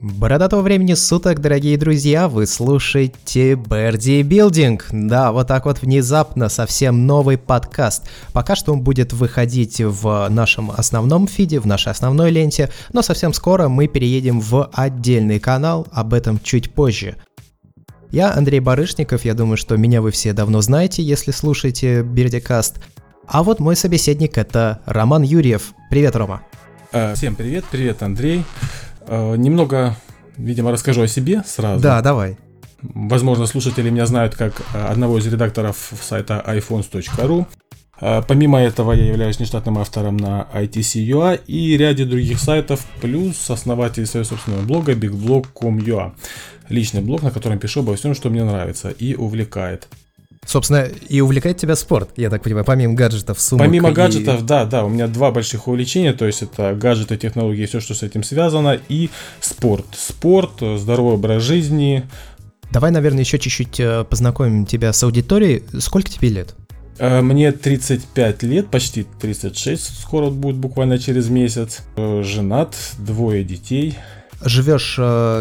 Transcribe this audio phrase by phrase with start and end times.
[0.00, 4.88] Бородатого времени суток, дорогие друзья, вы слушаете Берди Билдинг.
[4.92, 8.06] Да, вот так вот внезапно совсем новый подкаст.
[8.34, 13.32] Пока что он будет выходить в нашем основном фиде, в нашей основной ленте, но совсем
[13.32, 17.16] скоро мы переедем в отдельный канал, об этом чуть позже.
[18.10, 22.80] Я Андрей Барышников, я думаю, что меня вы все давно знаете, если слушаете Бердикаст.
[23.26, 25.72] А вот мой собеседник это Роман Юрьев.
[25.88, 26.42] Привет, Рома.
[26.92, 28.44] Э, всем привет, привет, Андрей.
[29.06, 29.96] Э, немного,
[30.36, 31.82] видимо, расскажу о себе сразу.
[31.82, 32.36] Да, давай.
[32.82, 37.46] Возможно, слушатели меня знают как э, одного из редакторов сайта iPhones.ru.
[38.28, 44.28] Помимо этого, я являюсь нештатным автором на ITC.ua и ряде других сайтов, плюс основатель своего
[44.28, 46.12] собственного блога bigblog.com.ua.
[46.68, 49.88] Личный блог, на котором пишу обо всем, что мне нравится и увлекает.
[50.46, 53.66] Собственно, и увлекает тебя спорт, я так понимаю, помимо гаджетов, сумок.
[53.66, 53.92] Помимо и...
[53.92, 57.94] гаджетов, да, да, у меня два больших увлечения, то есть это гаджеты, технологии, все, что
[57.94, 59.86] с этим связано, и спорт.
[59.92, 62.04] Спорт, здоровый образ жизни.
[62.70, 65.64] Давай, наверное, еще чуть-чуть э, познакомим тебя с аудиторией.
[65.80, 66.54] Сколько тебе лет?
[66.98, 71.82] Э, мне 35 лет, почти 36, скоро будет буквально через месяц.
[71.96, 73.98] Э, женат, двое детей.
[74.44, 74.98] Живешь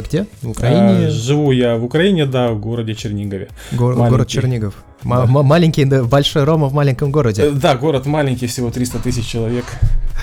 [0.08, 0.26] где?
[0.42, 1.10] В Украине?
[1.10, 3.50] Живу я в Украине, да, в городе Чернигове.
[3.74, 4.74] Го- город Чернигов.
[5.06, 7.44] Маленький, большой Рома в маленьком городе.
[7.44, 9.66] Э, да, город маленький, всего 300 тысяч человек.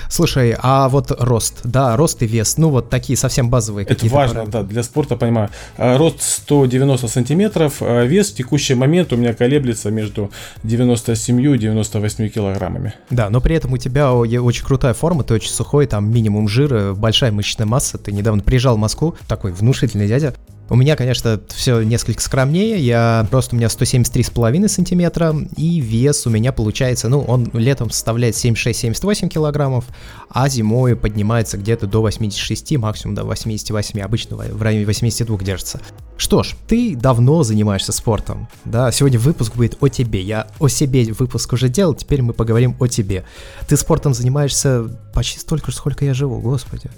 [0.09, 4.41] Слушай, а вот рост, да, рост и вес, ну вот такие совсем базовые Это важно,
[4.41, 4.61] параметры.
[4.61, 5.49] да, для спорта, понимаю.
[5.77, 10.29] А, рост 190 сантиметров, а вес в текущий момент у меня колеблется между
[10.63, 12.93] 97 и 98 килограммами.
[13.09, 16.93] Да, но при этом у тебя очень крутая форма, ты очень сухой, там минимум жира,
[16.93, 20.35] большая мышечная масса, ты недавно приезжал в Москву, такой внушительный дядя,
[20.69, 22.79] у меня, конечно, все несколько скромнее.
[22.79, 28.35] Я просто у меня 173,5 сантиметра, и вес у меня получается, ну, он летом составляет
[28.35, 29.85] 76-78 килограммов,
[30.29, 35.81] а зимой поднимается где-то до 86, максимум до 88, обычно в районе 82 держится.
[36.17, 41.11] Что ж, ты давно занимаешься спортом, да, сегодня выпуск будет о тебе, я о себе
[41.11, 43.25] выпуск уже делал, теперь мы поговорим о тебе.
[43.67, 46.89] Ты спортом занимаешься почти столько же, сколько я живу, господи.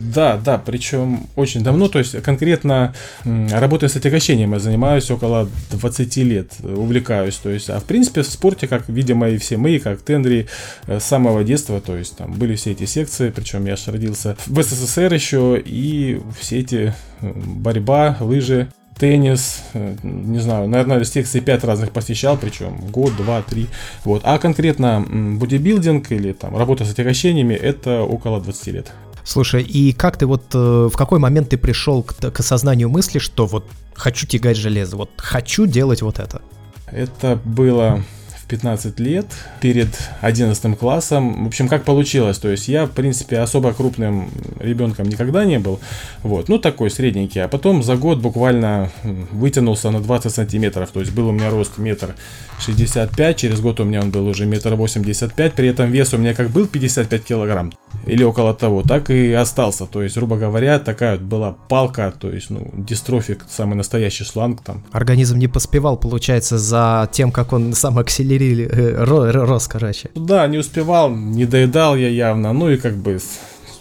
[0.00, 2.94] Да, да, причем очень давно, то есть конкретно
[3.24, 8.26] работой с отягощением я занимаюсь около 20 лет, увлекаюсь, то есть, а в принципе в
[8.26, 10.46] спорте, как, видимо, и все мы, как Тендри,
[10.86, 14.38] э, с самого детства, то есть там были все эти секции, причем я же родился
[14.46, 18.68] в СССР еще, и все эти э, борьба, лыжи,
[18.98, 23.66] теннис, э, не знаю, наверное, секции 5 разных посещал, причем год, два, три.
[24.04, 24.22] Вот.
[24.24, 28.92] А конкретно бодибилдинг или там работа с отягощениями это около 20 лет.
[29.24, 33.18] Слушай, и как ты вот, э, в какой момент ты пришел к, к осознанию мысли,
[33.18, 36.42] что вот хочу тягать железо, вот хочу делать вот это?
[36.86, 38.02] Это было
[38.50, 39.26] 15 лет,
[39.60, 39.88] перед
[40.22, 41.44] 11 классом.
[41.44, 42.38] В общем, как получилось.
[42.38, 44.28] То есть я, в принципе, особо крупным
[44.58, 45.78] ребенком никогда не был.
[46.24, 47.42] Вот, ну такой средненький.
[47.42, 48.90] А потом за год буквально
[49.30, 50.90] вытянулся на 20 сантиметров.
[50.92, 52.16] То есть был у меня рост метр
[52.58, 55.54] 65, через год у меня он был уже метр 85.
[55.54, 57.72] При этом вес у меня как был 55 килограмм
[58.06, 59.86] или около того, так и остался.
[59.86, 64.62] То есть, грубо говоря, такая вот была палка, то есть, ну, дистрофик, самый настоящий шланг
[64.62, 64.82] там.
[64.92, 70.10] Организм не поспевал, получается, за тем, как он сам акселерировал э, рос, короче.
[70.14, 73.18] Да, не успевал, не доедал я явно, ну и как бы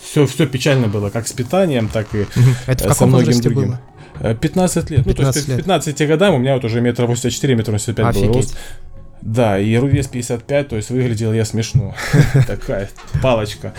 [0.02, 2.26] все, все печально было, как с питанием, так и
[2.68, 3.78] Это в э, каком возрасте другим.
[4.22, 4.36] было?
[4.36, 5.06] 15 лет.
[5.06, 5.58] 15 ну, то есть лет.
[5.58, 8.58] к 15 годам у меня вот уже метр 84, метр 85 был рост.
[9.22, 11.94] Да, и вес 55, то есть выглядел я смешно.
[12.48, 12.90] Такая
[13.22, 13.74] палочка.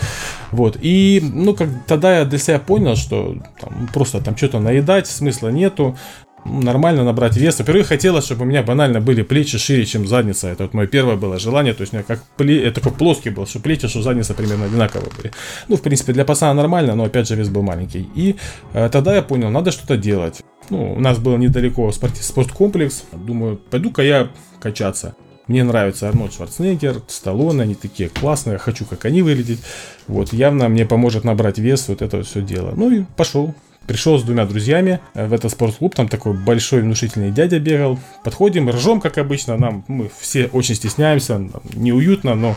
[0.51, 0.77] Вот.
[0.81, 5.49] И, ну, как тогда я для себя понял, что там, просто там что-то наедать, смысла
[5.49, 5.97] нету.
[6.43, 7.59] Нормально набрать вес.
[7.59, 10.47] Во-первых, хотелось, чтобы у меня банально были плечи шире, чем задница.
[10.47, 11.73] Это вот мое первое было желание.
[11.73, 12.63] То есть у меня как пле...
[12.63, 15.31] я такой плоский был, что плечи, что задница примерно одинаковые были.
[15.67, 18.09] Ну, в принципе, для пацана нормально, но опять же вес был маленький.
[18.15, 18.37] И
[18.73, 20.41] э, тогда я понял, надо что-то делать.
[20.69, 22.17] Ну, у нас было недалеко спорт...
[22.17, 23.03] спорткомплекс.
[23.13, 24.29] Думаю, пойду-ка я
[24.59, 25.15] качаться.
[25.47, 29.59] Мне нравится Арнольд Шварценеггер, Сталлоне, они такие классные, хочу как они выглядеть.
[30.07, 32.73] Вот, явно мне поможет набрать вес, вот это все дело.
[32.75, 33.53] Ну и пошел.
[33.87, 37.99] Пришел с двумя друзьями э, в этот спортклуб, там такой большой внушительный дядя бегал.
[38.23, 41.41] Подходим, ржем, как обычно, нам мы все очень стесняемся,
[41.73, 42.55] неуютно, но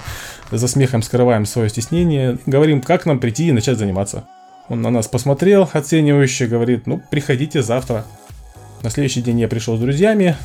[0.51, 2.39] за смехом скрываем свое стеснение.
[2.47, 4.27] Говорим, как нам прийти и начать заниматься.
[4.69, 8.05] Он на нас посмотрел оценивающе, говорит, ну, приходите завтра.
[8.83, 10.37] На следующий день я пришел с друзьями,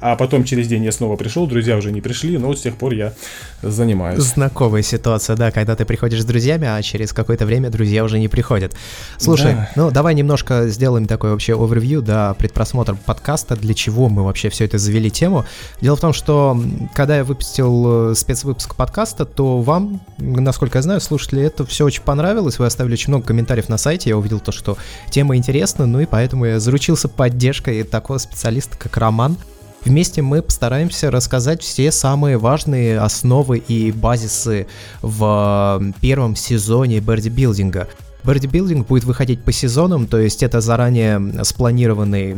[0.00, 2.76] а потом через день я снова пришел, друзья уже не пришли, но вот с тех
[2.76, 3.14] пор я
[3.62, 4.22] занимаюсь.
[4.22, 8.28] Знакомая ситуация, да, когда ты приходишь с друзьями, а через какое-то время друзья уже не
[8.28, 8.74] приходят.
[9.18, 9.70] Слушай, да.
[9.74, 14.66] ну давай немножко сделаем такой вообще овервью, да, предпросмотр подкаста, для чего мы вообще все
[14.66, 15.44] это завели тему.
[15.80, 16.60] Дело в том, что
[16.92, 22.02] когда я выпустил э, спецвыпуск подкаста, то вам, насколько я знаю, слушатели, это все очень
[22.02, 24.76] понравилось, вы оставили очень много комментариев на сайте, я увидел то, что
[25.10, 29.38] тема интересна, ну и поэтому я заручился поддержкой такого специалиста, как Роман.
[29.86, 34.66] Вместе мы постараемся рассказать все самые важные основы и базисы
[35.00, 37.86] в первом сезоне бодибилдинга.
[38.24, 42.36] Бодибилдинг будет выходить по сезонам, то есть это заранее спланированный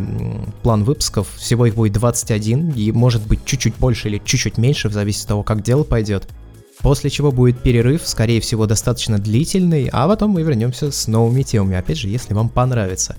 [0.62, 1.26] план выпусков.
[1.36, 5.28] Всего их будет 21, и может быть чуть-чуть больше или чуть-чуть меньше, в зависимости от
[5.28, 6.28] того, как дело пойдет.
[6.80, 11.78] После чего будет перерыв, скорее всего, достаточно длительный, а потом мы вернемся с новыми темами,
[11.78, 13.16] опять же, если вам понравится.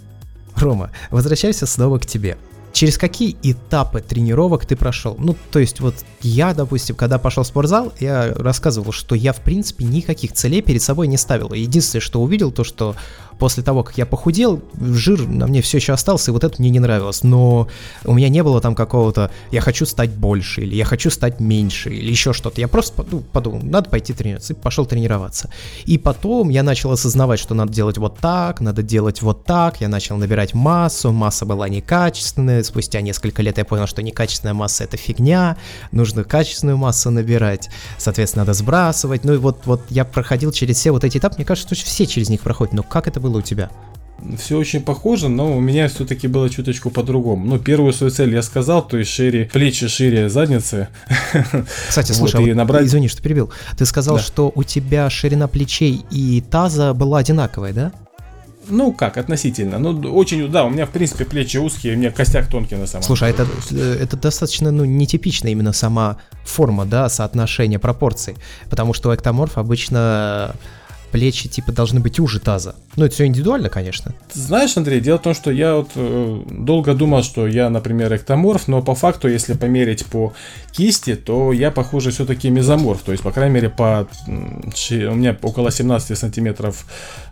[0.56, 2.38] Рома, возвращайся снова к тебе
[2.80, 5.18] через какие этапы тренировок ты прошел?
[5.20, 9.42] Ну, то есть вот я, допустим, когда пошел в спортзал, я рассказывал, что я, в
[9.42, 11.52] принципе, никаких целей перед собой не ставил.
[11.52, 12.96] Единственное, что увидел, то, что
[13.40, 16.70] после того, как я похудел, жир на мне все еще остался, и вот это мне
[16.70, 17.24] не нравилось.
[17.24, 17.68] Но
[18.04, 21.90] у меня не было там какого-то «я хочу стать больше» или «я хочу стать меньше»
[21.90, 22.60] или еще что-то.
[22.60, 23.02] Я просто
[23.32, 25.50] подумал, надо пойти тренироваться, и пошел тренироваться.
[25.86, 29.88] И потом я начал осознавать, что надо делать вот так, надо делать вот так, я
[29.88, 34.98] начал набирать массу, масса была некачественная, спустя несколько лет я понял, что некачественная масса это
[34.98, 35.56] фигня,
[35.94, 39.24] нужно качественную массу набирать, соответственно, надо сбрасывать.
[39.24, 42.06] Ну и вот, вот я проходил через все вот эти этапы, мне кажется, что все
[42.06, 43.70] через них проходят, но как это было у тебя?
[44.38, 47.46] все очень похоже, но у меня все-таки было чуточку по-другому.
[47.46, 50.90] Ну, первую свою цель я сказал, то есть шире плечи, шире задницы.
[51.88, 52.86] Кстати, слушай, вот, а вот, набрать...
[52.86, 53.52] извини, что перебил.
[53.78, 54.22] Ты сказал, да.
[54.22, 57.92] что у тебя ширина плечей и таза была одинаковая, да?
[58.68, 59.80] Ну как, относительно.
[59.80, 63.04] Ну, очень, да, у меня, в принципе, плечи узкие, у меня костяк тонкий на самом
[63.04, 63.48] Слушай, деле.
[63.68, 68.36] Слушай, а это, это достаточно, ну, нетипичная именно сама форма, да, соотношение пропорций.
[68.70, 70.56] Потому что эктоморф обычно
[71.12, 72.76] плечи типа должны быть уже таза.
[72.96, 74.14] Ну, это все индивидуально, конечно.
[74.34, 78.68] Знаешь, Андрей, дело в том, что я вот э, долго думал, что я, например, эктоморф,
[78.68, 80.34] но по факту, если померить по
[80.72, 83.02] кисти, то я, похоже, все-таки мезоморф.
[83.02, 86.86] То есть, по крайней мере, по, у меня около 17 сантиметров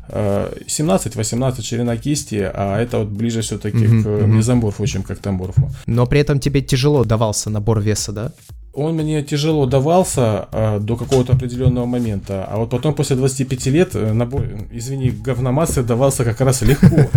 [0.09, 5.69] 17-18 ширина кисти, а это вот ближе все-таки mm-hmm, к мезоморфу, чем к эктоморфу.
[5.85, 8.31] Но при этом тебе тяжело давался набор веса, да?
[8.77, 13.95] Он мне тяжело давался э, до какого-то определенного момента, а вот потом после 25 лет
[13.95, 17.09] э, набор, извини, говномассы давался как раз легко.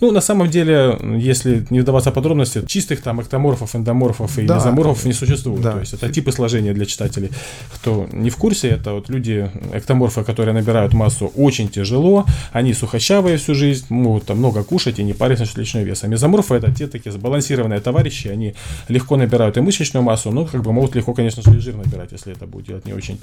[0.00, 4.56] Ну, на самом деле, если не вдаваться в подробности, чистых там эктоморфов, эндоморфов и да,
[4.56, 5.60] мезоморфов не существует.
[5.60, 5.72] Да.
[5.72, 7.30] То есть это типы сложения для читателей.
[7.74, 13.36] Кто не в курсе, это вот люди, эктоморфы, которые набирают массу очень тяжело, они сухощавые
[13.36, 16.08] всю жизнь, могут там много кушать и не париться насчет личного веса.
[16.08, 18.54] Мезоморфы это те такие сбалансированные товарищи, они
[18.88, 22.32] легко набирают и мышечную массу, но как бы могут легко, конечно же, жир набирать, если
[22.32, 23.18] это будет делать не очень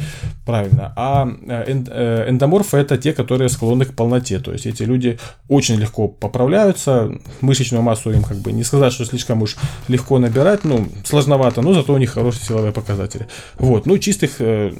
[0.45, 0.93] правильно.
[0.95, 5.75] А э, э, эндоморфы это те, которые склонны к полноте, то есть эти люди очень
[5.75, 7.11] легко поправляют нравится.
[7.41, 9.55] Мышечную массу им как бы не сказать, что слишком уж
[9.87, 13.27] легко набирать, ну, сложновато, но зато у них хорошие силовые показатели.
[13.57, 14.73] Вот, ну, чистых э,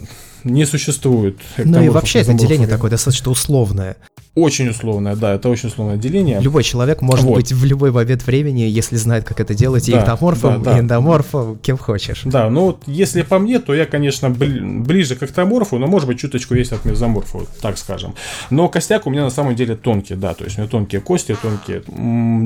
[0.44, 1.38] не существует.
[1.58, 3.98] Ну и вообще это деление такое достаточно условное.
[4.38, 6.40] Очень условное, да, это очень условное деление.
[6.40, 7.38] Любой человек может вот.
[7.38, 10.80] быть в любой момент времени, если знает, как это делать, да, эктоморфом, да, да.
[10.80, 12.22] эндоморфом, кем хочешь.
[12.24, 16.20] Да, ну вот если по мне, то я, конечно, ближе к эктоморфу, но может быть
[16.20, 18.14] чуточку есть от мезоморфа, так скажем.
[18.52, 21.36] Но костяк у меня на самом деле тонкий, да, то есть у меня тонкие кости,
[21.42, 21.82] тонкие,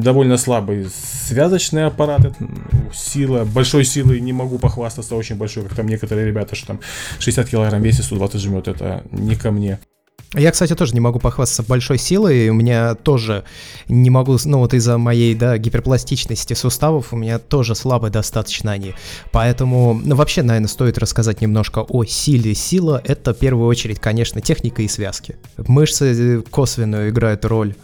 [0.01, 0.87] довольно слабый
[1.27, 2.21] связочный аппарат,
[2.93, 6.79] сила, большой силой не могу похвастаться, очень большой, как там некоторые ребята, что там
[7.19, 9.77] 60 килограмм весе 120 жмет, это не ко мне.
[10.33, 13.43] Я, кстати, тоже не могу похвастаться большой силой, у меня тоже
[13.89, 18.93] не могу, ну вот из-за моей, да, гиперпластичности суставов у меня тоже слабые достаточно они.
[19.31, 22.55] Поэтому, ну вообще, наверное, стоит рассказать немножко о силе.
[22.55, 25.35] Сила— это в первую очередь, конечно, техника и связки.
[25.57, 27.75] Мышцы э, косвенно играют роль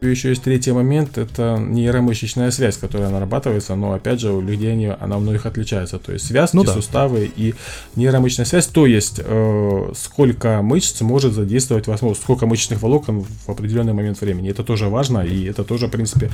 [0.00, 4.86] еще есть третий момент, это нейромышечная связь, которая нарабатывается, но опять же у людей они,
[4.86, 5.98] она у многих отличается.
[5.98, 6.72] То есть связки, ну, да.
[6.72, 7.54] суставы и
[7.96, 13.92] нейромышечная связь, то есть э, сколько мышц может задействовать возможность, сколько мышечных волокон в определенный
[13.92, 14.50] момент времени.
[14.50, 16.30] Это тоже важно, и это тоже, в принципе,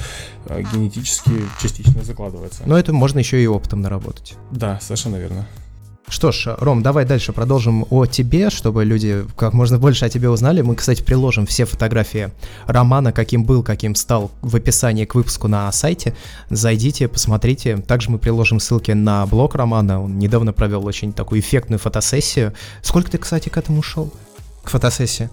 [0.46, 2.62] э, генетически частично закладывается.
[2.66, 4.34] Но это можно еще и опытом наработать.
[4.50, 5.46] Да, совершенно верно.
[6.08, 10.28] Что ж, Ром, давай дальше продолжим о тебе, чтобы люди как можно больше о тебе
[10.28, 10.60] узнали.
[10.60, 12.30] Мы, кстати, приложим все фотографии
[12.66, 16.14] романа, каким был, каким стал, в описании к выпуску на сайте.
[16.50, 17.78] Зайдите, посмотрите.
[17.78, 20.02] Также мы приложим ссылки на блог романа.
[20.02, 22.52] Он недавно провел очень такую эффектную фотосессию.
[22.82, 24.12] Сколько ты, кстати, к этому шел?
[24.64, 25.30] К фотосессии?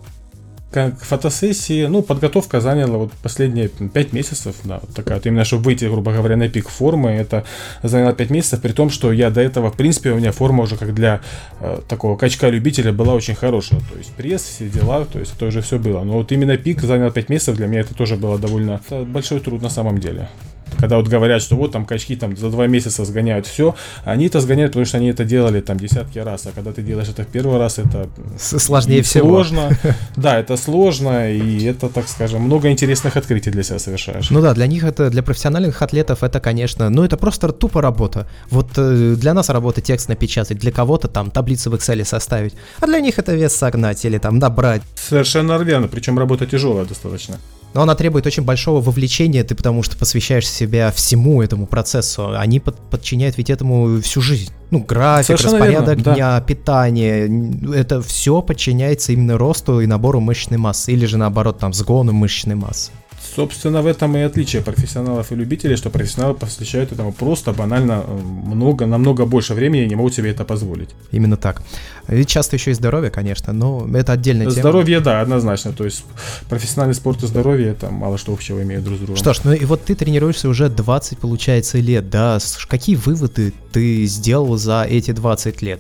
[0.72, 5.64] Как фотосессии, ну, подготовка заняла вот последние 5 месяцев, да, вот такая вот, именно чтобы
[5.64, 7.44] выйти, грубо говоря, на пик формы, это
[7.82, 10.78] заняло 5 месяцев, при том, что я до этого, в принципе, у меня форма уже
[10.78, 11.22] как для
[11.60, 15.62] э, такого качка-любителя была очень хорошая, то есть пресс, все дела, то есть это уже
[15.62, 18.80] все было, но вот именно пик занял 5 месяцев, для меня это тоже было довольно
[19.08, 20.30] большой труд на самом деле.
[20.78, 24.40] Когда вот говорят, что вот там качки там за два месяца сгоняют все, они это
[24.40, 27.28] сгоняют, потому что они это делали там десятки раз, а когда ты делаешь это в
[27.28, 29.30] первый раз, это сложнее всего.
[29.30, 29.70] Сложно.
[30.16, 34.30] Да, это сложно, и это, так скажем, много интересных открытий для себя совершаешь.
[34.30, 38.28] Ну да, для них это, для профессиональных атлетов это, конечно, ну это просто тупо работа.
[38.50, 42.88] Вот э, для нас работа текст напечатать, для кого-то там таблицу в Excel составить, а
[42.88, 44.82] для них это вес согнать или там набрать.
[44.96, 47.38] Совершенно верно, причем работа тяжелая достаточно.
[47.74, 52.36] Но она требует очень большого вовлечения, ты потому что посвящаешь себя всему этому процессу.
[52.36, 54.52] Они под, подчиняют ведь этому всю жизнь.
[54.72, 56.42] Ну, график, Совершенно распорядок верно, дня, да.
[56.42, 57.30] питание.
[57.76, 60.92] Это все подчиняется именно росту и набору мышечной массы.
[60.92, 62.92] Или же наоборот, там, сгону мышечной массы.
[63.36, 68.14] Собственно, в этом и отличие профессионалов и любителей, что профессионалы посвящают этому просто банально э,
[68.14, 70.90] много, намного больше времени и не могут себе это позволить.
[71.12, 71.62] Именно так.
[72.08, 74.62] Ведь часто еще и здоровье, конечно, но это отдельная тема.
[74.62, 75.74] Здоровье, да, однозначно.
[75.74, 76.04] То есть
[76.50, 79.16] профессиональный спорт и здоровье это мало что общего имеют друг с другом.
[79.18, 82.40] Что ж, ну и вот ты тренируешься уже 20, получается, лет, да?
[82.68, 85.80] Какие выводы ты сделал за эти 20 лет?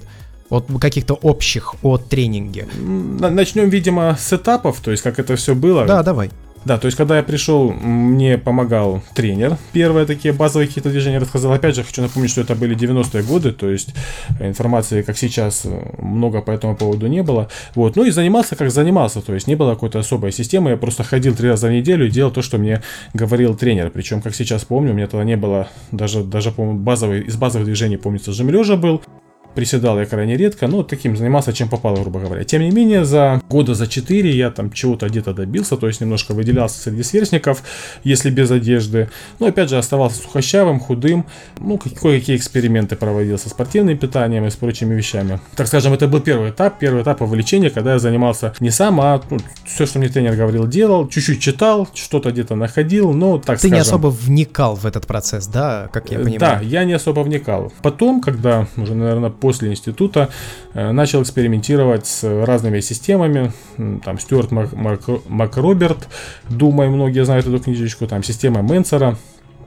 [0.49, 2.67] от каких-то общих от тренинге.
[2.79, 5.85] Начнем, видимо, с этапов, то есть как это все было.
[5.85, 6.31] Да, давай.
[6.65, 9.57] Да, то есть, когда я пришел, мне помогал тренер.
[9.71, 11.53] Первые такие базовые какие-то движения рассказал.
[11.53, 13.93] Опять же, хочу напомнить, что это были 90-е годы, то есть
[14.39, 15.65] информации, как сейчас,
[15.97, 17.49] много по этому поводу не было.
[17.75, 21.03] Вот, ну и занимался, как занимался, то есть не было какой-то особой системы, я просто
[21.03, 22.81] ходил три раза в неделю и делал то, что мне
[23.13, 23.89] говорил тренер.
[23.89, 27.65] Причем, как сейчас помню, у меня тогда не было даже, даже по-моему, базовый, из базовых
[27.65, 29.01] движений, помнится, жим лежа был,
[29.55, 32.43] Приседал я крайне редко, но таким занимался, чем попало, грубо говоря.
[32.43, 36.33] Тем не менее, за года за 4 я там чего-то где-то добился, то есть немножко
[36.33, 37.63] выделялся среди сверстников,
[38.03, 39.09] если без одежды.
[39.39, 41.25] Но опять же оставался сухощавым, худым.
[41.59, 45.39] Ну, кое-какие эксперименты проводил со спортивным питанием и с прочими вещами.
[45.55, 49.21] Так скажем, это был первый этап, первый этап увлечения, когда я занимался не сам, а
[49.29, 53.67] ну, все, что мне тренер говорил, делал, чуть-чуть читал, что-то где-то находил, но так Ты
[53.67, 53.73] скажем...
[53.75, 56.39] не особо вникал в этот процесс, да, как я э, понимаю?
[56.39, 57.73] Да, я не особо вникал.
[57.81, 60.29] Потом, когда уже, наверное, после института
[60.73, 63.51] э, начал экспериментировать с разными системами.
[64.03, 66.07] Там Стюарт Мак, Мак, Макроберт,
[66.49, 69.17] думаю, многие знают эту книжечку, там система Менсера.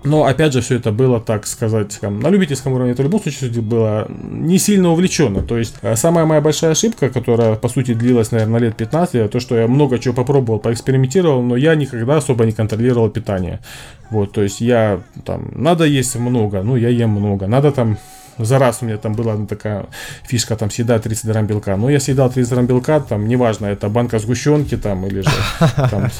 [0.04, 3.22] Но опять же, все это было, так сказать, там, на любительском уровне, это в любом
[3.22, 5.42] случае было не сильно увлеченно.
[5.42, 9.28] То есть, э, самая моя большая ошибка, которая, по сути, длилась, наверное, лет 15, это
[9.28, 13.60] то, что я много чего попробовал, поэкспериментировал, но я никогда особо не контролировал питание.
[14.10, 17.96] Вот, то есть, я там, надо есть много, ну, я ем много, надо там
[18.38, 19.86] за раз у меня там была такая
[20.24, 21.76] фишка, там съедать 30 грамм белка.
[21.76, 25.30] Но я съедал 30 грамм белка, там, неважно, это банка сгущенки там, или же
[25.90, 26.10] там,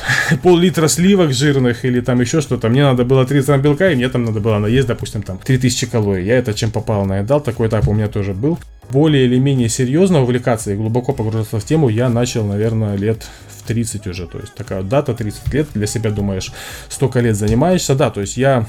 [0.42, 2.68] пол-литра сливок жирных, или там еще что-то.
[2.68, 5.86] Мне надо было 30 грамм белка, и мне там надо было наесть, допустим, там 3000
[5.86, 6.24] калорий.
[6.24, 8.58] Я это чем попал наедал, такой этап у меня тоже был.
[8.90, 13.66] Более или менее серьезно увлекаться и глубоко погружаться в тему я начал, наверное, лет в
[13.66, 14.26] 30 уже.
[14.26, 16.52] То есть такая дата 30 лет, для себя думаешь,
[16.88, 17.94] столько лет занимаешься.
[17.94, 18.66] Да, то есть я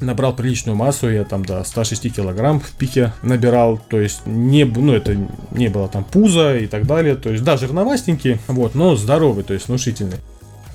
[0.00, 4.92] набрал приличную массу, я там до 106 килограмм в пике набирал, то есть не, ну
[4.92, 5.16] это
[5.50, 9.54] не было там пуза и так далее, то есть да, жирновастенький, вот, но здоровый, то
[9.54, 10.18] есть внушительный.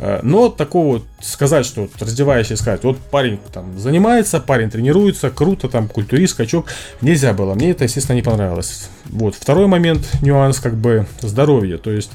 [0.01, 5.29] Э, но такого сказать, что вот раздеваясь и сказать, вот парень там занимается, парень тренируется,
[5.29, 6.65] круто, там культурист, скачок,
[7.01, 7.53] нельзя было.
[7.53, 8.89] Мне это, естественно, не понравилось.
[9.05, 9.35] Вот.
[9.35, 11.77] Второй момент, нюанс, как бы здоровье.
[11.77, 12.11] То есть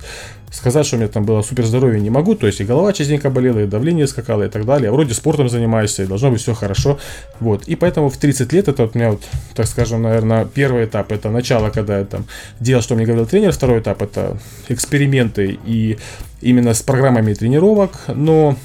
[0.56, 3.30] сказать, что у меня там было супер здоровье не могу, то есть и голова частенько
[3.30, 4.90] болела, и давление скакало и так далее.
[4.90, 6.98] Вроде спортом занимаешься, и должно быть все хорошо.
[7.40, 7.68] Вот.
[7.68, 9.22] И поэтому в 30 лет это вот у меня вот,
[9.54, 12.24] так скажем, наверное, первый этап, это начало, когда я там
[12.58, 15.98] делал, что мне говорил тренер, второй этап это эксперименты и
[16.40, 18.56] именно с программами тренировок, но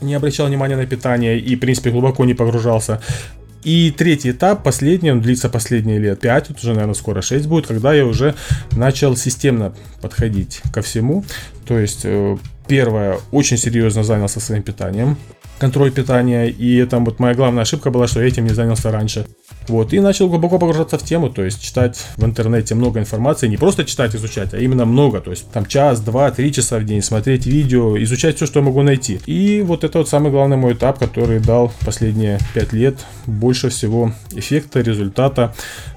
[0.00, 3.00] не обращал внимания на питание и, в принципе, глубоко не погружался.
[3.66, 7.66] И третий этап, последний, он длится последние лет 5, тут уже, наверное, скоро 6 будет,
[7.66, 8.36] когда я уже
[8.70, 11.24] начал системно подходить ко всему.
[11.66, 12.36] То есть, э,
[12.68, 15.18] первое, очень серьезно занялся своим питанием
[15.58, 19.26] контроль питания, и это вот моя главная ошибка была, что я этим не занялся раньше.
[19.68, 23.56] Вот, и начал глубоко погружаться в тему, то есть читать в интернете много информации, не
[23.56, 27.02] просто читать, изучать, а именно много, то есть там час, два, три часа в день,
[27.02, 29.20] смотреть видео, изучать все, что я могу найти.
[29.26, 34.12] И вот это вот самый главный мой этап, который дал последние пять лет больше всего
[34.32, 35.54] эффекта, результата.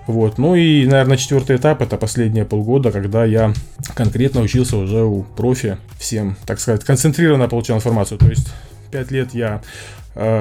[0.08, 3.54] Вот, ну и, наверное, четвертый этап это последние полгода, когда я
[3.94, 8.48] конкретно учился уже у профи всем, так сказать, концентрированно получал информацию, то есть
[8.92, 9.62] 5 лет я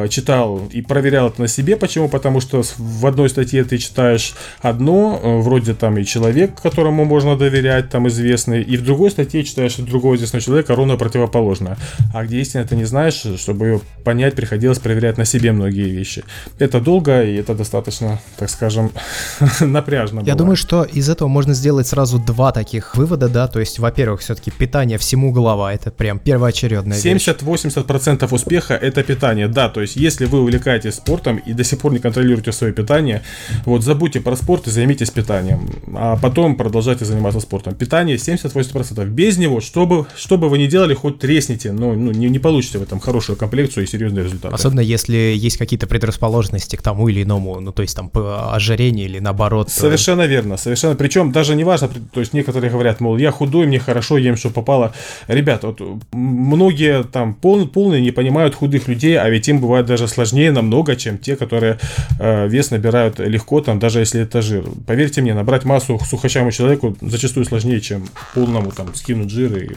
[0.09, 1.77] читал и проверял это на себе.
[1.77, 2.09] Почему?
[2.09, 7.37] Потому что в одной статье ты читаешь одно, э, вроде там и человек, которому можно
[7.37, 11.77] доверять, там известный, и в другой статье читаешь другого известного человека ровно противоположное.
[12.15, 16.25] А где истина ты не знаешь, чтобы ее понять, приходилось проверять на себе многие вещи.
[16.59, 18.91] Это долго и это достаточно, так скажем,
[19.61, 20.23] напряжно.
[20.25, 24.21] Я думаю, что из этого можно сделать сразу два таких вывода, да, то есть, во-первых,
[24.21, 30.27] все-таки питание всему голова, это прям первоочередная 70-80% успеха это питание, да, то есть, если
[30.27, 33.23] вы увлекаетесь спортом и до сих пор не контролируете свое питание,
[33.65, 37.75] вот забудьте про спорт и займитесь питанием, а потом продолжайте заниматься спортом.
[37.75, 39.07] Питание 70-80%.
[39.07, 42.39] Без него, что бы, что бы вы ни делали, хоть тресните, но ну, не, не
[42.39, 44.55] получите в этом хорошую комплекцию и серьезные результаты.
[44.55, 49.19] Особенно если есть какие-то предрасположенности к тому или иному, ну то есть там ожирение или
[49.19, 49.69] наоборот.
[49.69, 50.95] Э, совершенно верно, совершенно.
[50.95, 54.51] Причем даже не важно, то есть некоторые говорят, мол, я худой, мне хорошо, ем, что
[54.51, 54.93] попало.
[55.27, 55.81] Ребята, вот
[56.13, 60.97] многие там пол, полные не понимают худых людей, а ведь им бывает даже сложнее намного,
[60.97, 61.79] чем те, которые
[62.19, 64.65] э, вес набирают легко, там, даже если это жир.
[64.87, 69.71] Поверьте мне, набрать массу сухощавому человеку зачастую сложнее, чем полному там скинуть жир и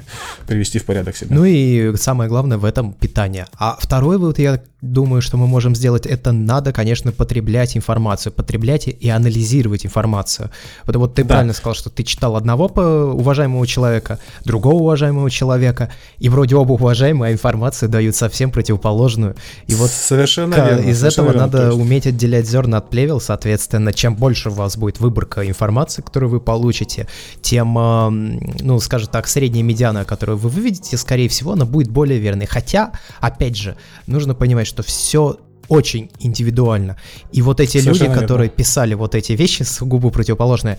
[0.48, 1.36] привести в порядок себя.
[1.36, 3.48] Ну и самое главное в этом питание.
[3.58, 8.88] А второй вывод, я думаю, что мы можем сделать, это надо, конечно, потреблять информацию, потреблять
[8.88, 10.50] и анализировать информацию.
[10.86, 11.30] Вот, вот ты да.
[11.30, 17.30] правильно сказал, что ты читал одного уважаемого человека, другого уважаемого человека, и вроде оба уважаемые,
[17.30, 19.36] а информации дают совсем противоположную.
[19.68, 21.78] И вот совершенно верно, из совершенно этого верно, надо есть...
[21.78, 26.40] уметь отделять зерна от плевел, соответственно, чем больше у вас будет выборка информации, которую вы
[26.40, 27.08] получите,
[27.42, 32.46] тем, ну, скажем так, средняя медиана, которую вы выведете, скорее всего, она будет более верной.
[32.46, 33.78] Хотя, опять же,
[34.08, 35.38] нужно понимать, что все
[35.70, 36.98] очень индивидуально.
[37.32, 38.58] И вот эти Совершенно люди, которые верно.
[38.58, 40.78] писали вот эти вещи с губу противоположные,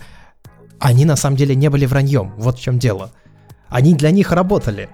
[0.77, 2.33] они на самом деле не были враньем.
[2.37, 3.11] Вот в чем дело.
[3.69, 4.89] Они для них работали.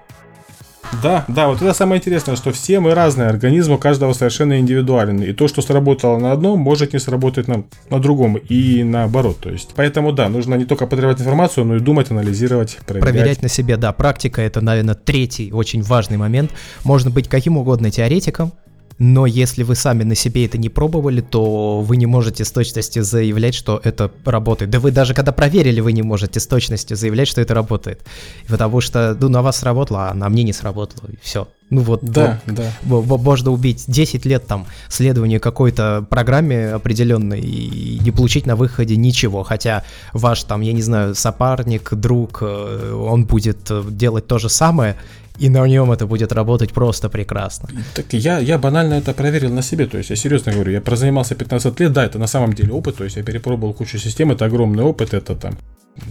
[1.02, 5.22] Да, да, вот это самое интересное, что все мы разные, организм у каждого совершенно индивидуален.
[5.22, 8.36] И то, что сработало на одном, может не сработать на, на другом.
[8.36, 9.38] И наоборот.
[9.40, 13.10] То есть, поэтому да, нужно не только потребовать информацию, но и думать, анализировать, проверять.
[13.10, 13.92] Проверять на себе, да.
[13.92, 16.50] Практика это, наверное, третий очень важный момент.
[16.84, 18.52] Можно быть каким угодно теоретиком,
[19.00, 23.02] но если вы сами на себе это не пробовали, то вы не можете с точностью
[23.02, 24.70] заявлять, что это работает.
[24.70, 28.02] Да вы даже когда проверили, вы не можете с точностью заявлять, что это работает.
[28.46, 31.48] Потому что, ну, на вас сработало, а на мне не сработало, и все.
[31.70, 32.40] Ну вот, да,
[32.82, 33.16] вот, да.
[33.16, 39.44] можно убить 10 лет там следования какой-то программе определенной и не получить на выходе ничего.
[39.44, 44.50] Хотя ваш там, я не знаю, сопарник, друг, э, он будет э, делать то же
[44.50, 44.96] самое,
[45.40, 47.68] и на нем это будет работать просто прекрасно.
[47.94, 51.34] Так я, я банально это проверил на себе, то есть я серьезно говорю, я прозанимался
[51.34, 54.44] 15 лет, да, это на самом деле опыт, то есть я перепробовал кучу систем, это
[54.44, 55.54] огромный опыт, это там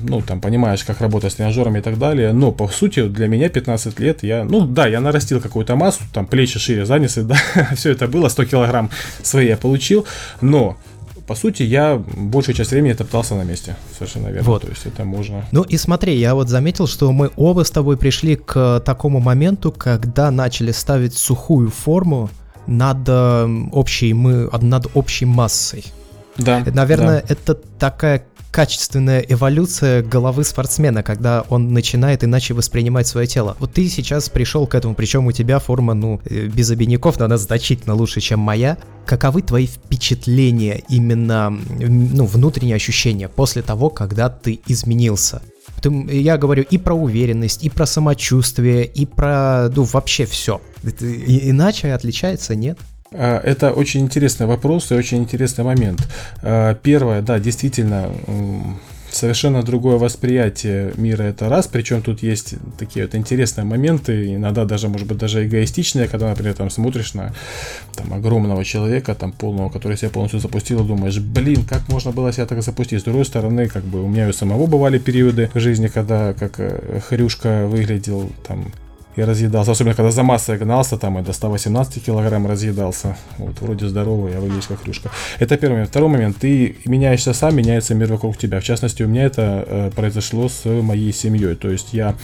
[0.04, 3.50] ну, там, понимаешь, как работать с тренажерами и так далее, но, по сути, для меня
[3.50, 7.38] 15 лет, я, ну, да, я нарастил какую-то массу, там, плечи шире, задницы, да,
[7.76, 8.90] все это было, 100 килограмм
[9.24, 10.06] свои я получил,
[10.42, 10.78] но
[11.30, 13.76] по сути, я большую часть времени топтался на месте.
[13.94, 14.50] Совершенно верно.
[14.50, 14.64] Вот.
[14.64, 15.46] То есть это можно.
[15.52, 19.72] Ну и смотри, я вот заметил, что мы оба с тобой пришли к такому моменту,
[19.72, 22.32] когда начали ставить сухую форму
[22.66, 23.08] над
[23.72, 25.86] общей, мы, над общей массой.
[26.38, 26.66] Да.
[26.66, 27.34] Наверное, да.
[27.34, 33.56] это такая качественная эволюция головы спортсмена, когда он начинает иначе воспринимать свое тело.
[33.60, 37.26] Вот ты сейчас пришел к этому, причем у тебя форма, ну, э, без обиняков, но
[37.26, 38.78] она значительно лучше, чем моя.
[39.06, 45.42] Каковы твои впечатления, именно, ну, внутренние ощущения после того, когда ты изменился?
[45.84, 50.62] Я говорю и про уверенность, и про самочувствие, и про, ну, вообще все.
[50.84, 52.78] иначе отличается, нет?
[53.12, 56.08] А, это очень интересный вопрос и очень интересный момент.
[56.42, 58.10] А, первое, да, действительно,
[59.12, 64.88] совершенно другое восприятие мира это раз, причем тут есть такие вот интересные моменты, иногда даже,
[64.88, 67.34] может быть, даже эгоистичные, когда, например, там смотришь на
[67.96, 72.32] там, огромного человека, там, полного, который себя полностью запустил, и думаешь, блин, как можно было
[72.32, 73.02] себя так запустить?
[73.02, 76.34] С другой стороны, как бы у меня и у самого бывали периоды в жизни, когда
[76.34, 78.72] как э, Хрюшка выглядел там
[79.16, 79.72] и разъедался.
[79.72, 83.18] Особенно, когда за массой гнался, там и до 118 килограмм разъедался.
[83.38, 85.10] Вот, вроде здоровый, а выглядишь как хрюшка.
[85.40, 85.90] Это первый момент.
[85.90, 86.38] Второй момент.
[86.38, 88.60] Ты меняешься сам, меняется мир вокруг тебя.
[88.60, 91.56] В частности, у меня это э, произошло с моей семьей.
[91.56, 92.16] То есть я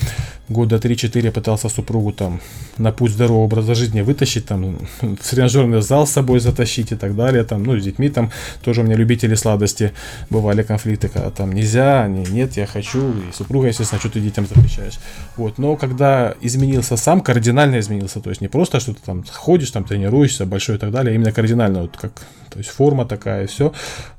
[0.50, 2.40] года 3-4 пытался супругу там
[2.78, 7.16] на путь здорового образа жизни вытащить, там, в тренажерный зал с собой затащить и так
[7.16, 8.32] далее, там, ну, с детьми там
[8.64, 9.94] тоже у меня любители сладости,
[10.30, 14.46] бывали конфликты, когда там нельзя, не, нет, я хочу, и супруга, естественно, что ты детям
[14.46, 15.00] запрещаешь.
[15.38, 18.20] Вот, но когда изменил изменился сам, кардинально изменился.
[18.20, 21.32] То есть не просто что-то там ходишь, там тренируешься, большой и так далее, а именно
[21.32, 22.12] кардинально, вот как
[22.50, 23.74] то есть форма такая, все.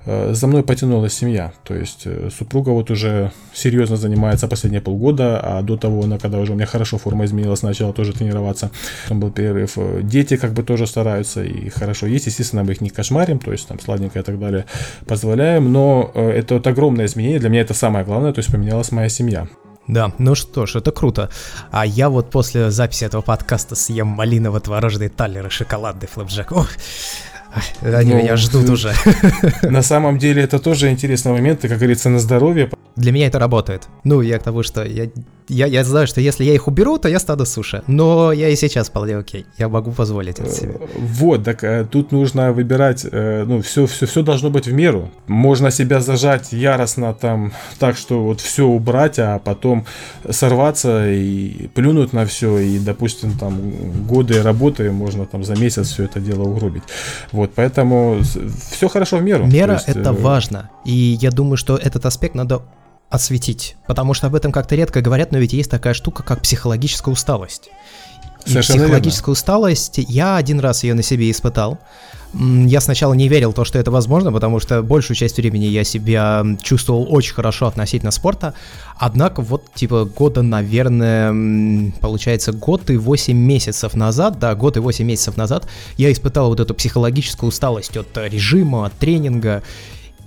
[0.04, 1.52] Э, за мной потянулась семья.
[1.64, 6.38] То есть э, супруга вот уже серьезно занимается последние полгода, а до того, она, когда
[6.38, 8.70] уже у меня хорошо форма изменилась, начала тоже тренироваться.
[9.08, 9.78] Там был перерыв.
[10.02, 12.26] Дети как бы тоже стараются и хорошо есть.
[12.26, 14.64] Естественно, мы их не кошмарим, то есть там сладенькое и так далее
[15.06, 15.72] позволяем.
[15.72, 17.38] Но это вот огромное изменение.
[17.38, 19.46] Для меня это самое главное, то есть поменялась моя семья.
[19.88, 21.30] Да, ну что ж, это круто.
[21.70, 26.52] А я вот после записи этого подкаста съем малиново-творожный таллер и шоколадный флэпджек.
[26.52, 26.68] Ох,
[27.82, 28.92] они ну, меня ждут уже.
[29.62, 32.70] На самом деле это тоже интересный момент, и, как говорится, на здоровье.
[32.96, 33.88] Для меня это работает.
[34.04, 35.08] Ну, я к тому, что я
[35.48, 37.82] я, я знаю, что если я их уберу, то я стану суши.
[37.86, 39.46] Но я и сейчас вполне окей.
[39.58, 40.78] Я могу позволить это себе.
[40.96, 45.10] Вот, так э, тут нужно выбирать, э, ну, все, все, все должно быть в меру.
[45.26, 49.86] Можно себя зажать яростно там, так что вот все убрать, а потом
[50.28, 56.04] сорваться и плюнуть на все, и, допустим, там годы работы можно там за месяц все
[56.04, 56.82] это дело угробить.
[57.32, 58.20] Вот, поэтому
[58.70, 59.46] все хорошо в меру.
[59.46, 60.12] Мера есть, это э...
[60.12, 60.70] важно.
[60.84, 62.62] И я думаю, что этот аспект надо
[63.10, 63.76] осветить.
[63.86, 67.70] Потому что об этом как-то редко говорят, но ведь есть такая штука, как психологическая усталость.
[68.46, 69.32] И Совершенно психологическая верно.
[69.32, 71.78] усталость, я один раз ее на себе испытал.
[72.34, 76.44] Я сначала не верил то, что это возможно, потому что большую часть времени я себя
[76.62, 78.52] чувствовал очень хорошо относительно спорта.
[78.98, 85.04] Однако вот типа года, наверное, получается год и 8 месяцев назад, да, год и 8
[85.04, 85.66] месяцев назад
[85.96, 89.62] я испытал вот эту психологическую усталость от режима, от тренинга.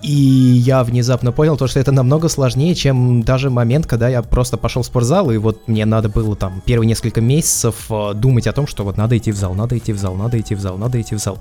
[0.02, 4.56] И я внезапно понял то, что это намного сложнее, чем даже момент, когда я просто
[4.56, 8.54] пошел в спортзал, и вот мне надо было там первые несколько месяцев э, думать о
[8.54, 10.78] том, что вот надо идти в зал, надо идти в зал, надо идти в зал,
[10.78, 11.40] надо идти в зал.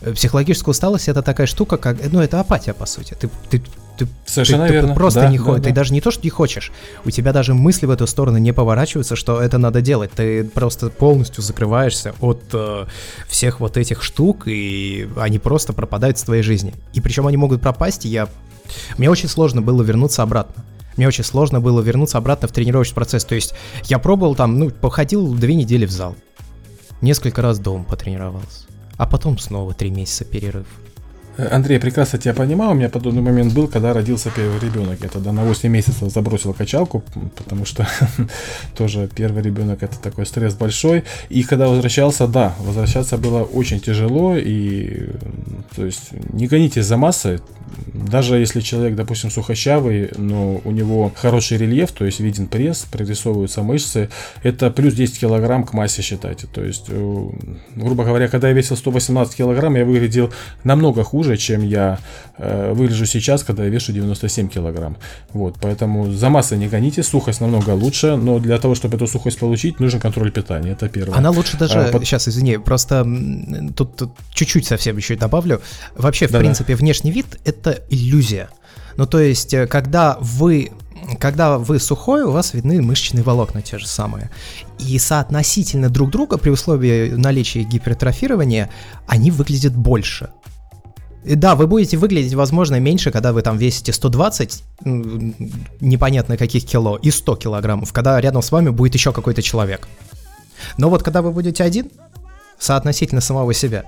[0.00, 3.14] Э, психологическая усталость это такая штука, как, ну это апатия по сути.
[3.14, 3.62] Ты, ты
[3.98, 4.90] ты, Совершенно ты, верно.
[4.90, 5.62] Ты просто да, не ходишь.
[5.62, 6.72] Да, ты даже не то, что не хочешь.
[7.04, 10.10] У тебя даже мысли в эту сторону не поворачиваются, что это надо делать.
[10.12, 12.86] Ты просто полностью закрываешься от э,
[13.28, 16.74] всех вот этих штук, и они просто пропадают с твоей жизни.
[16.92, 18.28] И причем они могут пропасть, и я...
[18.98, 20.64] Мне очень сложно было вернуться обратно.
[20.96, 23.24] Мне очень сложно было вернуться обратно в тренировочный процесс.
[23.24, 26.16] То есть я пробовал там, ну, походил две недели в зал.
[27.00, 28.66] Несколько раз дома потренировался.
[28.96, 30.66] А потом снова три месяца перерыв.
[31.38, 32.72] Андрей, прекрасно тебя понимаю.
[32.72, 34.98] У меня подобный момент был, когда родился первый ребенок.
[35.02, 37.04] Я тогда на 8 месяцев забросил качалку,
[37.36, 37.86] потому что
[38.76, 41.04] тоже первый ребенок это такой стресс большой.
[41.28, 44.36] И когда возвращался, да, возвращаться было очень тяжело.
[44.36, 45.10] И
[45.76, 47.38] то есть не гонитесь за массой.
[47.92, 53.62] Даже если человек, допустим, сухощавый, но у него хороший рельеф, то есть виден пресс, прорисовываются
[53.62, 54.08] мышцы,
[54.42, 56.46] это плюс 10 килограмм к массе считайте.
[56.46, 57.28] То есть, э,
[57.76, 60.32] грубо говоря, когда я весил 118 килограмм, я выглядел
[60.64, 61.98] намного хуже, чем я
[62.38, 64.96] э, выгляжу сейчас, когда я вешу 97 килограмм.
[65.32, 69.38] Вот, поэтому за массой не гоните, сухость намного лучше, но для того, чтобы эту сухость
[69.38, 71.16] получить, нужен контроль питания, это первое.
[71.16, 72.04] Она лучше даже, а, под...
[72.04, 73.06] сейчас, извини, просто
[73.76, 75.60] тут, тут чуть-чуть совсем еще добавлю.
[75.96, 78.48] Вообще, в да, принципе, внешний вид— это иллюзия.
[78.96, 80.70] Ну, то есть, э, когда вы
[81.20, 84.30] когда вы сухой, у вас видны мышечные волокна те же самые.
[84.78, 88.68] И соотносительно друг друга, при условии наличия гипертрофирования,
[89.06, 90.30] они выглядят больше.
[91.24, 96.96] И да, вы будете выглядеть, возможно, меньше, когда вы там весите 120, непонятно каких кило,
[96.96, 99.88] и 100 килограммов, когда рядом с вами будет еще какой-то человек.
[100.76, 101.90] Но вот когда вы будете один,
[102.58, 103.84] соотносительно самого себя,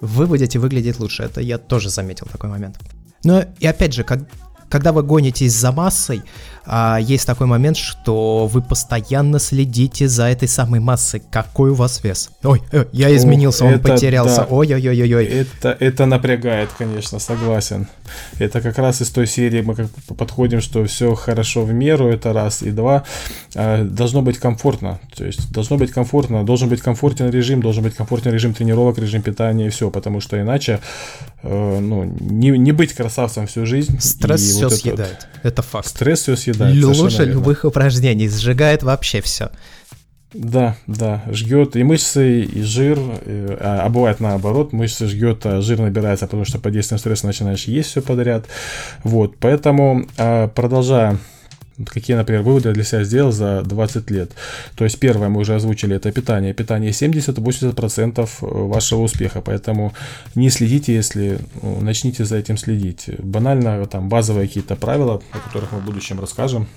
[0.00, 1.22] вы будете выглядеть лучше.
[1.22, 2.78] Это я тоже заметил такой момент.
[3.24, 4.20] Но и опять же, как,
[4.68, 6.22] когда вы гонитесь за массой,
[6.66, 11.22] а, есть такой момент, что вы постоянно следите за этой самой массой.
[11.30, 12.30] Какой у вас вес?
[12.42, 14.38] Ой, э, я изменился, О, он потерялся.
[14.38, 14.46] Да.
[14.50, 15.24] Ой-ой-ой-ой.
[15.26, 17.86] Это, это напрягает, конечно, согласен.
[18.38, 22.32] Это как раз из той серии мы как подходим, что все хорошо в меру, это
[22.32, 22.62] раз.
[22.62, 23.04] И два,
[23.54, 25.00] а, должно быть комфортно.
[25.14, 29.20] То есть должно быть комфортно, должен быть комфортен режим, должен быть комфортен режим тренировок, режим
[29.20, 29.90] питания и все.
[29.90, 30.80] Потому что иначе
[31.44, 33.98] э, ну, не, не быть красавцем всю жизнь.
[34.00, 35.28] Стресс все вот съедает.
[35.34, 35.86] Это, это факт.
[35.86, 36.82] Стресс все съедает.
[36.82, 39.50] Лучше любых упражнений, сжигает вообще все.
[40.34, 45.60] Да, да, жгет и мышцы, и жир, и, а, а бывает наоборот, мышцы жгет, а
[45.60, 48.46] жир набирается, потому что под действием стресса начинаешь есть все подряд.
[49.04, 51.18] Вот, поэтому, а, продолжая
[51.86, 54.30] Какие, например, выводы я для себя сделал за 20 лет.
[54.76, 56.54] То есть первое мы уже озвучили, это питание.
[56.54, 59.92] Питание 70-80% вашего успеха, поэтому
[60.34, 63.10] не следите, если ну, начните за этим следить.
[63.18, 66.68] Банально, там базовые какие-то правила, о которых мы в будущем расскажем,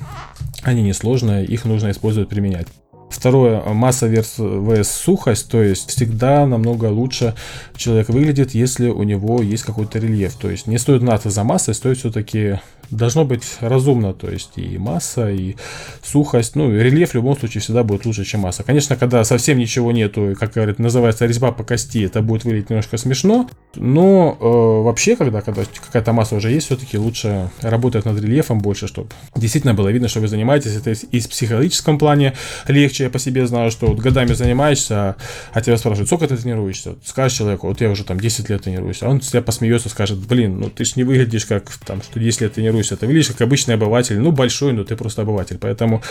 [0.63, 2.67] они несложные, их нужно использовать, применять.
[3.09, 7.35] Второе, масса vs сухость, то есть всегда намного лучше
[7.75, 10.35] человек выглядит, если у него есть какой-то рельеф.
[10.35, 14.77] То есть не стоит гнаться за массой, стоит все-таки должно быть разумно, то есть и
[14.77, 15.55] масса, и
[16.03, 18.63] сухость, ну, рельеф в любом случае всегда будет лучше, чем масса.
[18.63, 22.97] Конечно, когда совсем ничего нету, как говорят, называется резьба по кости, это будет выглядеть немножко
[22.97, 28.59] смешно, но э, вообще, когда, когда какая-то масса уже есть, все-таки лучше работать над рельефом
[28.59, 32.33] больше, чтобы действительно было видно, что вы занимаетесь, это и в психологическом плане
[32.67, 35.15] легче, я по себе знаю, что вот годами занимаешься,
[35.53, 36.95] а тебя спрашивают, сколько ты тренируешься?
[37.03, 40.59] Скажешь человеку, вот я уже там 10 лет тренируюсь, а он тебя посмеется, скажет, блин,
[40.59, 43.75] ну ты ж не выглядишь как там, что 10 лет тренируешься, ты выглядишь как обычный
[43.75, 46.01] обыватель, ну большой, но ты просто обыватель, поэтому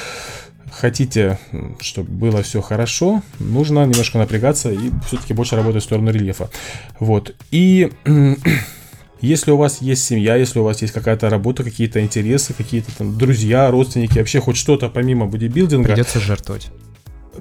[0.71, 1.39] хотите,
[1.81, 6.51] чтобы было все хорошо, нужно немножко напрягаться и все-таки больше работать в сторону рельефа.
[7.01, 7.35] Вот.
[7.51, 7.91] И
[9.21, 13.17] если у вас есть семья, если у вас есть какая-то работа, какие-то интересы, какие-то там
[13.17, 15.89] друзья, родственники, вообще хоть что-то помимо бодибилдинга.
[15.89, 16.69] Придется жертвовать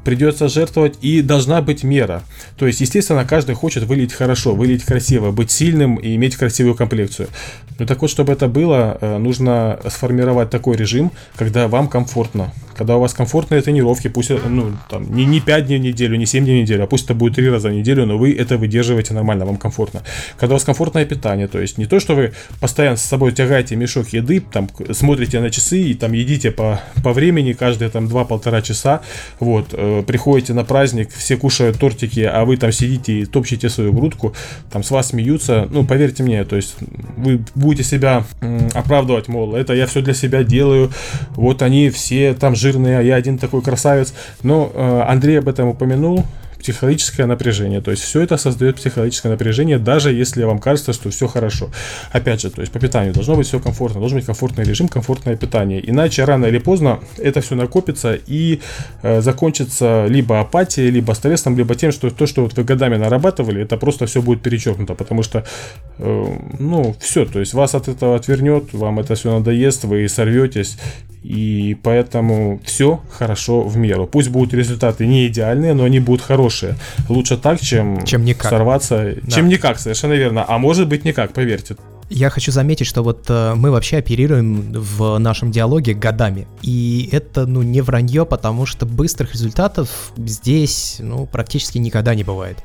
[0.03, 2.23] придется жертвовать, и должна быть мера.
[2.57, 7.29] То есть, естественно, каждый хочет выглядеть хорошо, выглядеть красиво, быть сильным и иметь красивую комплекцию.
[7.77, 12.53] Ну так вот, чтобы это было, э, нужно сформировать такой режим, когда вам комфортно.
[12.75, 16.25] Когда у вас комфортные тренировки, пусть ну, там, не, не 5 дней в неделю, не
[16.25, 18.57] 7 дней в неделю, а пусть это будет 3 раза в неделю, но вы это
[18.57, 20.01] выдерживаете нормально, вам комфортно.
[20.37, 23.75] Когда у вас комфортное питание, то есть не то, что вы постоянно с собой тягаете
[23.75, 28.61] мешок еды, там смотрите на часы и там едите по, по времени каждые там 2-1,5
[28.61, 29.01] часа,
[29.39, 33.93] вот, э, приходите на праздник, все кушают тортики, а вы там сидите и топчете свою
[33.93, 34.33] грудку,
[34.71, 36.75] там с вас смеются, ну, поверьте мне, то есть
[37.17, 38.25] вы будете себя
[38.73, 40.91] оправдывать, мол, это я все для себя делаю,
[41.35, 44.13] вот они все там жирные, а я один такой красавец.
[44.43, 46.25] Но э, Андрей об этом упомянул,
[46.65, 47.79] психологическое напряжение.
[47.79, 51.69] То есть все это создает психологическое напряжение, даже если вам кажется, что все хорошо.
[52.11, 55.35] Опять же, то есть по питанию должно быть все комфортно, должен быть комфортный режим, комфортное
[55.37, 55.79] питание.
[55.87, 58.61] Иначе рано или поздно это все накопится и
[59.03, 63.61] э, закончится либо апатией, либо стрессом, либо тем, что то, что вот вы годами нарабатывали,
[63.61, 65.45] это просто все будет перечеркнуто, потому что,
[65.99, 66.25] э,
[66.59, 70.77] ну, все, то есть вас от этого отвернет, вам это все надоест, вы сорветесь,
[71.25, 74.05] и поэтому все хорошо в меру.
[74.05, 76.75] Пусть будут результаты не идеальные, но они будут хорошие.
[77.09, 78.51] Лучше так, чем, чем никак.
[78.51, 79.15] сорваться.
[79.23, 79.31] Да.
[79.31, 80.45] Чем никак, совершенно верно.
[80.47, 81.77] А может быть никак, поверьте.
[82.11, 86.47] Я хочу заметить, что вот э, мы вообще оперируем в нашем диалоге годами.
[86.61, 92.59] И это, ну, не вранье, потому что быстрых результатов здесь, ну, практически никогда не бывает.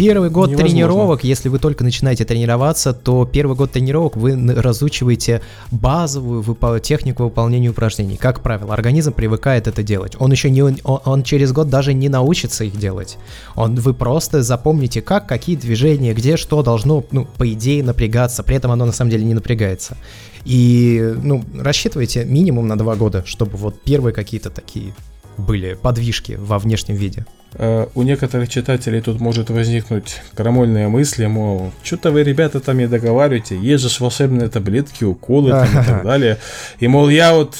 [0.00, 0.66] Первый год Невозможно.
[0.66, 7.24] тренировок, если вы только начинаете тренироваться, то первый год тренировок вы разучиваете базовую выпо- технику
[7.24, 8.16] выполнения упражнений.
[8.16, 10.16] Как правило, организм привыкает это делать.
[10.18, 13.18] Он еще не, он, он через год даже не научится их делать.
[13.56, 18.42] Он, вы просто запомните, как, какие движения, где что должно, ну, по идее, напрягаться.
[18.42, 19.98] При этом оно на самом деле не напрягается.
[20.46, 24.94] И, ну, рассчитывайте минимум на два года, чтобы вот первые какие-то такие
[25.36, 27.26] были подвижки во внешнем виде.
[27.54, 32.86] Э, у некоторых читателей тут может возникнуть крамольные мысли, мол, что-то вы, ребята, там не
[32.86, 36.38] договариваете, есть же волшебные таблетки, уколы там, и так далее.
[36.78, 37.56] И, мол, я вот,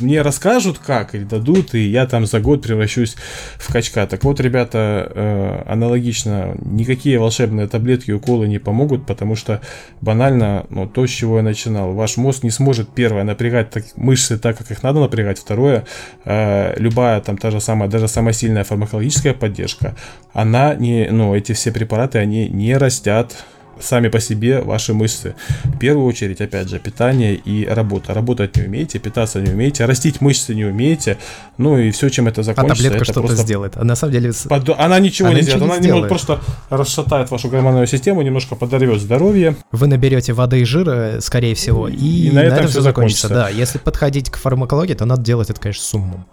[0.00, 3.16] мне расскажут как, или дадут, и я там за год превращусь
[3.58, 4.06] в качка.
[4.06, 9.60] Так вот, ребята, э, аналогично, никакие волшебные таблетки, уколы не помогут, потому что
[10.00, 14.38] банально, ну, то, с чего я начинал, ваш мозг не сможет, первое, напрягать так, мышцы
[14.38, 15.84] так, как их надо напрягать, второе,
[16.24, 19.96] э, любая там та же самая, даже самая сильная фармакологическая психологическая поддержка,
[20.32, 23.32] она не, ну, эти все препараты, они не растят
[23.78, 25.34] сами по себе ваши мышцы.
[25.64, 28.14] В первую очередь, опять же, питание и работа.
[28.14, 31.18] Работать не умеете, питаться не умеете, растить мышцы не умеете,
[31.58, 32.72] ну и все, чем это закончится.
[32.72, 33.42] А таблетка что-то просто...
[33.42, 33.76] сделает.
[33.76, 34.32] А на самом деле...
[34.48, 34.70] Под...
[34.78, 35.70] Она ничего она не сделает.
[35.70, 36.08] Она сделает.
[36.08, 39.56] просто расшатает вашу гормональную систему, немножко подорвет здоровье.
[39.72, 43.28] Вы наберете воды и жира, скорее всего, и, и на, на этом, этом все закончится.
[43.28, 43.54] закончится.
[43.54, 46.26] Да, если подходить к фармакологии, то надо делать это, конечно, с умом.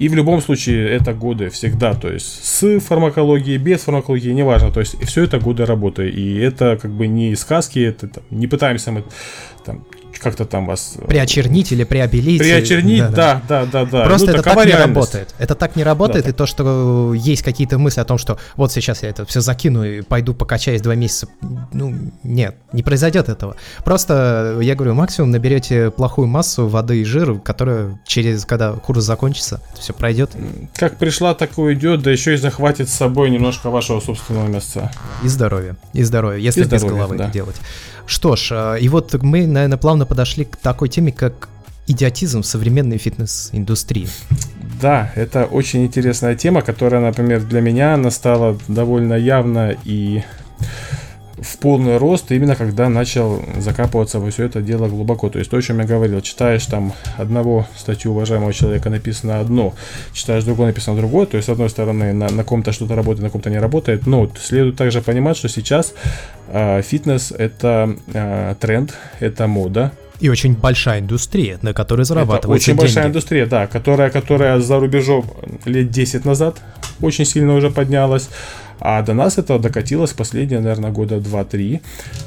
[0.00, 4.80] И в любом случае это годы всегда, то есть с фармакологией, без фармакологии, неважно, то
[4.80, 6.08] есть все это годы работы.
[6.08, 9.04] И это как бы не сказки, это там, не пытаемся мы
[9.66, 9.84] там
[10.20, 10.94] как-то там вас...
[10.96, 12.40] Э, приочернить или приобелить.
[12.40, 14.04] Приочернить, да, да, да, да.
[14.04, 15.34] Просто ну, это так не работает.
[15.38, 16.30] Это так не работает, да.
[16.30, 19.84] и то, что есть какие-то мысли о том, что вот сейчас я это все закину
[19.84, 21.28] и пойду покачаюсь два месяца,
[21.72, 23.56] ну, нет, не произойдет этого.
[23.84, 29.60] Просто, я говорю, максимум наберете плохую массу воды и жира, которая через, когда курс закончится,
[29.78, 30.30] все пройдет.
[30.74, 34.90] Как пришла, так и уйдет, да еще и захватит с собой немножко вашего собственного места.
[35.22, 37.30] И здоровья, и здоровья, если и без здоровья, головы да.
[37.30, 37.56] делать.
[38.06, 41.48] Что ж, а, и вот мы, наверное, плавно подошли к такой теме, как
[41.86, 44.08] идиотизм современной фитнес-индустрии.
[44.80, 50.22] Да, это очень интересная тема, которая, например, для меня она стала довольно явно и
[51.40, 55.28] в полный рост, именно когда начал закапываться во все это дело глубоко.
[55.28, 59.74] То есть то, о чем я говорил, читаешь там одного статью уважаемого человека написано одно,
[60.12, 63.30] читаешь другое написано другое, то есть с одной стороны на, на ком-то что-то работает, на
[63.30, 65.94] ком-то не работает, но следует также понимать, что сейчас
[66.48, 72.80] э, фитнес это э, тренд, это мода, И очень большая индустрия, на которой зарабатывается Это
[72.80, 75.24] очень большая индустрия, да, которая, которая за рубежом
[75.64, 76.60] лет 10 назад
[77.00, 78.28] очень сильно уже поднялась.
[78.80, 81.80] А до нас это докатилось последние, наверное, года 2-3.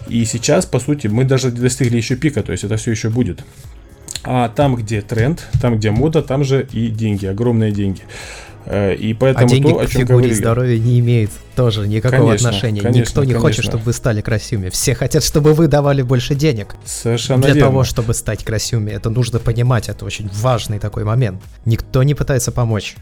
[0.07, 3.43] И сейчас, по сути, мы даже достигли еще пика, то есть это все еще будет.
[4.23, 8.01] А там, где тренд, там, где мода, там же и деньги, огромные деньги.
[8.65, 10.33] Э, и поэтому а деньги то, о чем говорили...
[10.33, 12.81] здоровья не имеет тоже никакого конечно, отношения.
[12.81, 13.41] Конечно, Никто не конечно.
[13.41, 14.69] хочет, чтобы вы стали красивыми.
[14.69, 16.75] Все хотят, чтобы вы давали больше денег.
[16.85, 17.69] Совершенно Для верно.
[17.69, 18.91] того, чтобы стать красивыми.
[18.91, 21.41] Это нужно понимать, это очень важный такой момент.
[21.65, 22.95] Никто не пытается помочь.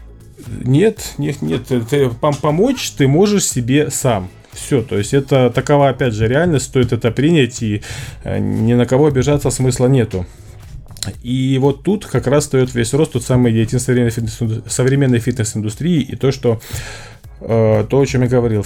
[0.46, 1.66] Нет, нет, нет.
[1.66, 4.28] Ты, помочь ты можешь себе сам.
[4.52, 7.82] Все, то есть это такова, опять же, реальность, стоит это принять, и
[8.22, 10.26] э, ни на кого обижаться смысла нету.
[11.22, 14.10] И вот тут как раз стоит весь рост, тот самый единственной
[14.68, 16.60] современной фитнес-индустрии и то, что
[17.46, 18.64] то, о чем я говорил.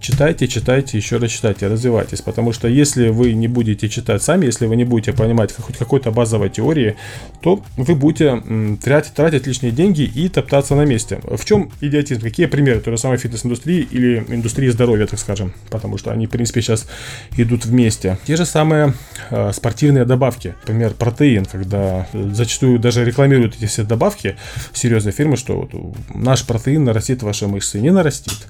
[0.00, 2.20] Читайте, читайте, еще раз читайте, развивайтесь.
[2.20, 6.10] Потому что если вы не будете читать сами, если вы не будете понимать хоть какой-то
[6.10, 6.96] базовой теории,
[7.40, 8.42] то вы будете
[8.82, 11.20] тратить, тратить лишние деньги и топтаться на месте.
[11.22, 12.20] В чем идиотизм?
[12.22, 15.54] Какие примеры той же самой фитнес-индустрии или индустрии здоровья, так скажем?
[15.70, 16.88] Потому что они, в принципе, сейчас
[17.36, 18.18] идут вместе.
[18.26, 18.94] Те же самые
[19.30, 20.54] э, спортивные добавки.
[20.62, 24.36] Например, протеин, когда зачастую даже рекламируют эти все добавки
[24.72, 25.70] серьезные фирмы, что вот
[26.14, 27.80] наш протеин нарастит ваши мышцы.
[27.80, 28.48] Не нарастит нарастит.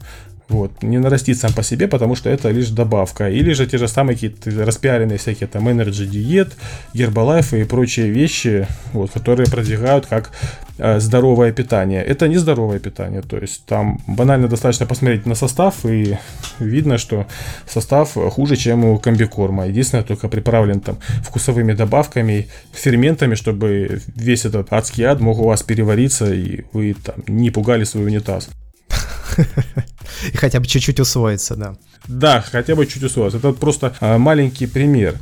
[0.48, 3.28] Вот, не нарастит сам по себе, потому что это лишь добавка.
[3.28, 6.56] Или же те же самые какие-то распиаренные всякие там Energy диет,
[6.94, 10.30] Herbalife и прочие вещи, вот, которые продвигают как
[10.78, 12.02] э, здоровое питание.
[12.02, 16.16] Это не здоровое питание, то есть там банально достаточно посмотреть на состав и
[16.60, 17.26] видно, что
[17.66, 19.66] состав хуже, чем у комбикорма.
[19.66, 25.62] Единственное, только приправлен там вкусовыми добавками, ферментами, чтобы весь этот адский ад мог у вас
[25.62, 28.48] перевариться и вы там не пугали свой унитаз.
[30.32, 31.76] И хотя бы чуть-чуть усвоиться, да.
[32.06, 33.38] Да, хотя бы чуть усвоиться.
[33.38, 35.14] Это просто а, маленький пример.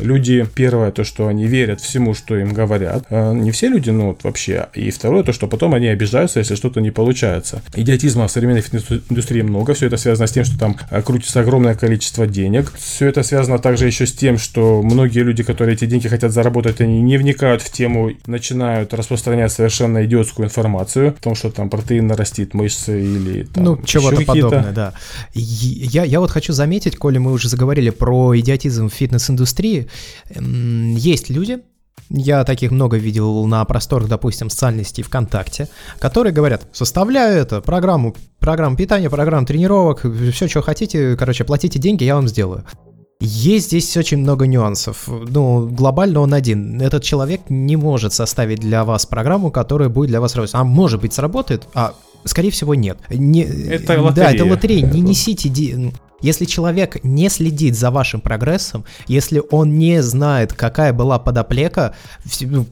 [0.00, 3.04] Люди, первое, то, что они верят всему, что им говорят.
[3.10, 4.68] А, не все люди, ну, вот вообще.
[4.74, 7.62] И второе, то, что потом они обижаются, если что-то не получается.
[7.74, 9.74] Идиотизма в современной фитнес-индустрии много.
[9.74, 12.72] Все это связано с тем, что там а, крутится огромное количество денег.
[12.76, 16.80] Все это связано также еще с тем, что многие люди, которые эти деньги хотят заработать,
[16.80, 22.06] они не вникают в тему, начинают распространять совершенно идиотскую информацию о том, что там протеин
[22.06, 24.94] нарастит мышцы или там, Ну, чего-то подобное, да.
[25.34, 29.81] Я, я вот хочу заметить, коли мы уже заговорили про идиотизм в фитнес-индустрии,
[30.34, 31.60] есть люди,
[32.10, 35.68] я таких много видел на просторах, допустим, социальной сети ВКонтакте,
[35.98, 42.04] которые говорят, составляю это, программу, программу питания, программу тренировок, все, что хотите, короче, платите деньги,
[42.04, 42.64] я вам сделаю.
[43.24, 45.06] Есть здесь очень много нюансов.
[45.06, 46.82] Ну, глобально он один.
[46.82, 50.56] Этот человек не может составить для вас программу, которая будет для вас работать.
[50.56, 52.98] А может быть сработает, а скорее всего нет.
[53.10, 54.28] Не, это лотерея.
[54.28, 54.84] Да, это лотерея.
[54.84, 55.92] Не несите...
[56.22, 61.94] Если человек не следит за вашим прогрессом, если он не знает, какая была подоплека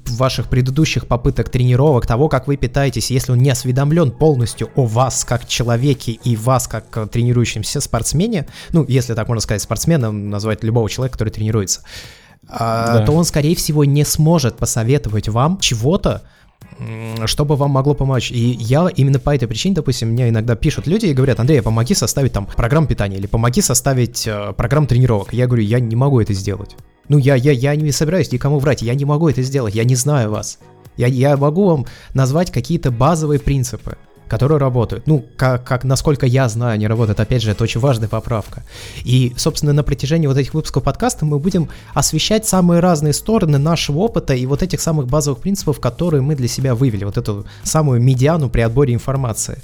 [0.09, 5.25] ваших предыдущих попыток тренировок, того, как вы питаетесь, если он не осведомлен полностью о вас
[5.25, 10.63] как человеке и вас как э, тренирующемся спортсмене, ну, если так можно сказать, спортсменом назвать
[10.63, 11.83] любого человека, который тренируется,
[12.49, 13.07] а, да.
[13.07, 16.23] то он, скорее всего, не сможет посоветовать вам чего-то,
[17.27, 18.31] чтобы вам могло помочь.
[18.31, 21.95] И я именно по этой причине, допустим, мне иногда пишут люди и говорят, Андрей, помоги
[21.95, 25.33] составить там программу питания или помоги составить э, программу тренировок.
[25.33, 26.77] Я говорю, я не могу это сделать.
[27.09, 29.97] Ну, я, я, я не собираюсь никому врать, я не могу это сделать, я не
[29.97, 30.59] знаю вас.
[30.97, 33.97] Я, я могу вам назвать какие-то базовые принципы
[34.31, 35.09] которые работают.
[35.09, 37.19] Ну, как, как насколько я знаю, они работают.
[37.19, 38.63] Опять же, это очень важная поправка.
[39.03, 43.99] И, собственно, на протяжении вот этих выпусков подкаста мы будем освещать самые разные стороны нашего
[43.99, 47.05] опыта и вот этих самых базовых принципов, которые мы для себя вывели.
[47.05, 49.59] Вот эту самую медиану при отборе информации.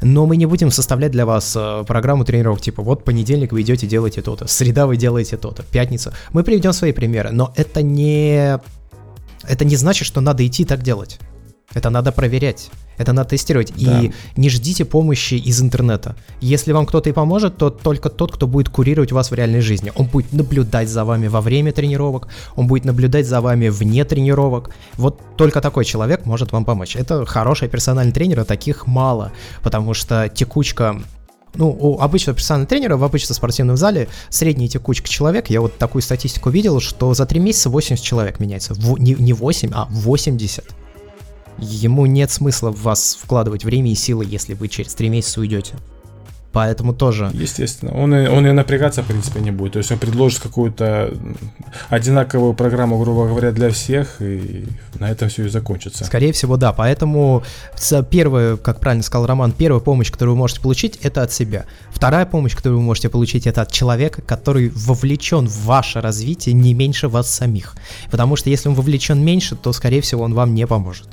[0.00, 3.88] Но мы не будем составлять для вас э, программу тренировок, типа вот понедельник вы идете
[3.88, 6.12] делаете то-то, среда вы делаете то-то, пятница.
[6.32, 8.60] Мы приведем свои примеры, но это не...
[9.42, 11.18] Это не значит, что надо идти так делать.
[11.74, 12.70] Это надо проверять.
[12.98, 13.72] Это надо тестировать.
[13.76, 14.00] Да.
[14.00, 16.16] И не ждите помощи из интернета.
[16.40, 19.92] Если вам кто-то и поможет, то только тот, кто будет курировать вас в реальной жизни.
[19.94, 24.70] Он будет наблюдать за вами во время тренировок, он будет наблюдать за вами вне тренировок.
[24.94, 26.96] Вот только такой человек может вам помочь.
[26.96, 31.02] Это хороший персональный тренер, а таких мало, потому что текучка
[31.56, 36.02] ну, у обычного персонального тренера в обычном спортивном зале средняя текучка человек, я вот такую
[36.02, 38.74] статистику видел, что за 3 месяца 80 человек меняется.
[38.74, 40.64] В, не, не 8, а 80.
[41.58, 45.74] Ему нет смысла в вас вкладывать время и силы, если вы через три месяца уйдете.
[46.52, 47.32] Поэтому тоже.
[47.34, 47.92] Естественно.
[48.00, 49.72] Он и, он и напрягаться, в принципе, не будет.
[49.72, 51.12] То есть он предложит какую-то
[51.88, 54.64] одинаковую программу, грубо говоря, для всех, и
[55.00, 56.04] на этом все и закончится.
[56.04, 56.72] Скорее всего, да.
[56.72, 57.42] Поэтому
[58.08, 61.64] первое, как правильно сказал Роман, первая помощь, которую вы можете получить, это от себя.
[61.90, 66.72] Вторая помощь, которую вы можете получить, это от человека, который вовлечен в ваше развитие не
[66.72, 67.74] меньше вас самих.
[68.12, 71.08] Потому что если он вовлечен меньше, то, скорее всего, он вам не поможет.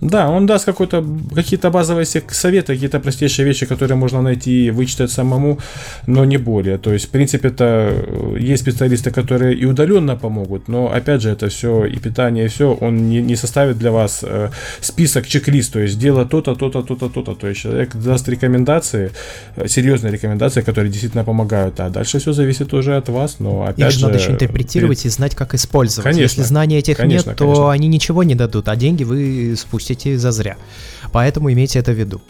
[0.00, 5.10] Да, он даст какой-то, какие-то базовые советы, какие-то простейшие вещи, которые можно найти и вычитать
[5.10, 5.58] самому,
[6.06, 6.78] но не более.
[6.78, 11.30] То есть, в принципе, это э, есть специалисты, которые и удаленно помогут, но, опять же,
[11.30, 15.72] это все и питание, и все, он не, не составит для вас э, список, чек-лист,
[15.72, 17.34] то есть, дело то-то, то-то, то-то, то-то.
[17.34, 19.12] То есть, человек даст рекомендации,
[19.56, 23.92] э, серьезные рекомендации, которые действительно помогают, а дальше все зависит уже от вас, но, опять
[23.92, 24.06] Их же...
[24.06, 26.04] надо еще интерпретировать и знать, как использовать.
[26.04, 27.72] Конечно, Если знаний этих конечно, нет, то конечно.
[27.72, 30.56] они ничего не дадут, а деньги вы спустите сети зазря.
[31.12, 32.20] Поэтому имейте это в виду.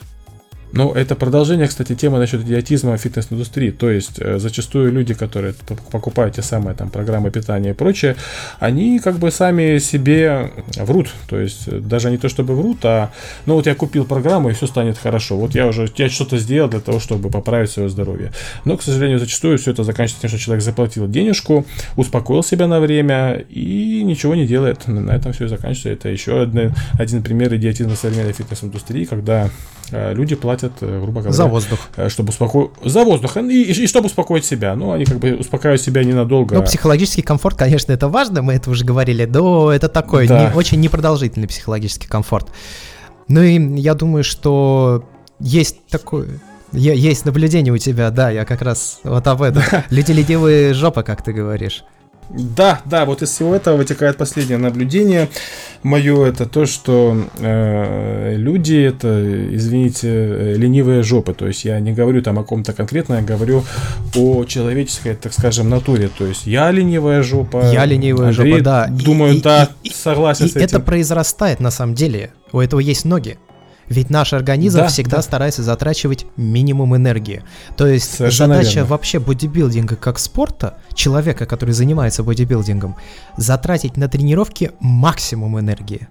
[0.73, 3.71] Ну, это продолжение, кстати, темы насчет идиотизма фитнес-индустрии.
[3.71, 5.55] То есть, э, зачастую люди, которые
[5.91, 8.15] покупают те самые там программы питания и прочее,
[8.61, 11.11] они как бы сами себе врут.
[11.29, 13.11] То есть, э, даже не то чтобы врут, а
[13.47, 15.37] ну вот я купил программу и все станет хорошо.
[15.37, 18.33] Вот я уже я что-то сделал для того, чтобы поправить свое здоровье.
[18.65, 21.67] Но, к сожалению, зачастую все это заканчивается тем, что человек заплатил денежку,
[21.97, 24.87] успокоил себя на время и ничего не делает.
[24.87, 25.89] На этом все и заканчивается.
[25.89, 29.51] Это еще один, один пример идиотизма современной фитнес-индустрии, когда
[29.93, 31.33] Э, люди платят, э, грубо говоря...
[31.33, 31.79] За воздух.
[31.97, 32.71] Э, чтобы успоко...
[32.85, 33.37] За воздух.
[33.37, 34.75] И, и, и чтобы успокоить себя.
[34.75, 36.57] Ну, они как бы успокаивают себя ненадолго.
[36.57, 40.51] Ну, психологический комфорт, конечно, это важно, мы это уже говорили, но это такой да.
[40.51, 42.49] не, очень непродолжительный психологический комфорт.
[43.29, 45.05] Ну и я думаю, что
[45.39, 46.41] есть такое...
[46.73, 49.63] Есть наблюдение у тебя, да, я как раз вот об этом.
[49.91, 51.83] Люди ленивые жопа, как ты говоришь.
[52.33, 55.29] Да, да, вот из всего этого вытекает последнее наблюдение
[55.83, 61.35] мое, это то, что э, люди это, извините, ленивые жопы.
[61.35, 63.65] То есть я не говорю там о ком-то конкретно, я говорю
[64.15, 66.09] о человеческой, так скажем, натуре.
[66.17, 67.71] То есть я ленивая жопа.
[67.73, 68.87] Я ленивая Андрей, жопа, да.
[68.89, 70.67] Думаю, и, да, и, согласен и, с этим.
[70.67, 72.31] Это произрастает на самом деле.
[72.53, 73.39] У этого есть ноги.
[73.91, 75.23] Ведь наш организм да, всегда да.
[75.23, 77.43] старается затрачивать минимум энергии.
[77.77, 78.91] То есть Совершенно задача верно.
[78.91, 82.95] вообще бодибилдинга как спорта, человека, который занимается бодибилдингом,
[83.37, 86.09] затратить на тренировки максимум энергии.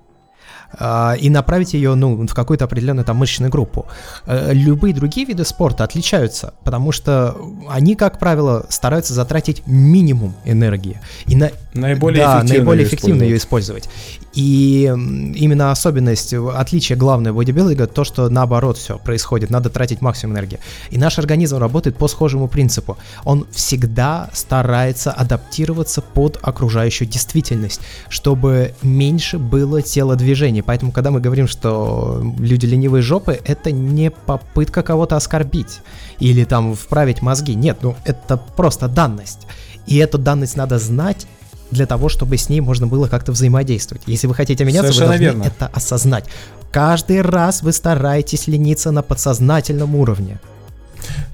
[0.71, 3.87] А, и направить ее ну, в какую-то определенную там мышечную группу.
[4.25, 7.35] Э, любые другие виды спорта отличаются, потому что
[7.67, 10.99] они, как правило, стараются затратить минимум энергии.
[11.25, 13.89] И на, наиболее да, эффективно, наиболее эффективно ее использовать.
[14.33, 20.59] И именно особенность, отличие главное бодибилдинга, то, что наоборот все происходит, надо тратить максимум энергии.
[20.91, 22.97] И наш организм работает по схожему принципу.
[23.23, 30.61] Он всегда старается адаптироваться под окружающую действительность, чтобы меньше было телодвижений.
[30.61, 35.79] Поэтому, когда мы говорим, что люди ленивые жопы, это не попытка кого-то оскорбить
[36.19, 37.55] или там вправить мозги.
[37.55, 39.47] Нет, ну это просто данность.
[39.87, 41.25] И эту данность надо знать
[41.71, 44.03] для того, чтобы с ней можно было как-то взаимодействовать.
[44.07, 45.53] Если вы хотите меняться, Совершенно вы должны верно.
[45.55, 46.25] это осознать.
[46.71, 50.39] Каждый раз вы стараетесь лениться на подсознательном уровне.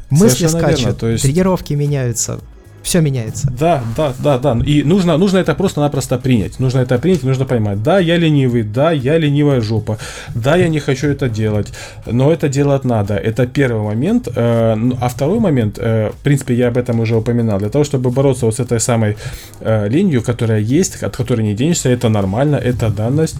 [0.09, 1.23] Мысли Совершенно скачут, верно, то есть...
[1.23, 2.39] тренировки меняются,
[2.85, 3.51] все меняется.
[3.59, 4.59] Да, да, да, да.
[4.63, 6.59] И нужно, нужно это просто-напросто принять.
[6.59, 7.81] Нужно это принять, нужно поймать.
[7.81, 9.97] Да, я ленивый, да, я ленивая жопа.
[10.35, 11.73] Да, я не хочу это делать.
[12.05, 13.15] Но это делать надо.
[13.15, 14.27] Это первый момент.
[14.35, 17.57] Э, ну, а второй момент, э, в принципе, я об этом уже упоминал.
[17.57, 19.17] Для того, чтобы бороться вот с этой самой
[19.61, 23.37] э, ленью, которая есть, от которой не денешься, это нормально, это данность.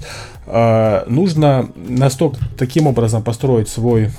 [1.08, 4.10] Нужно настолько таким образом построить свой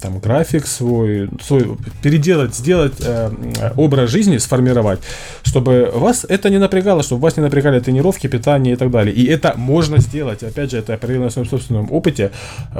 [0.00, 3.30] там график свой, свой переделать, сделать э,
[3.76, 5.00] образ жизни, сформировать,
[5.42, 9.14] чтобы вас это не напрягало, чтобы вас не напрягали тренировки, питание и так далее.
[9.14, 12.30] И это можно сделать, опять же, это я проверил на своем собственном опыте,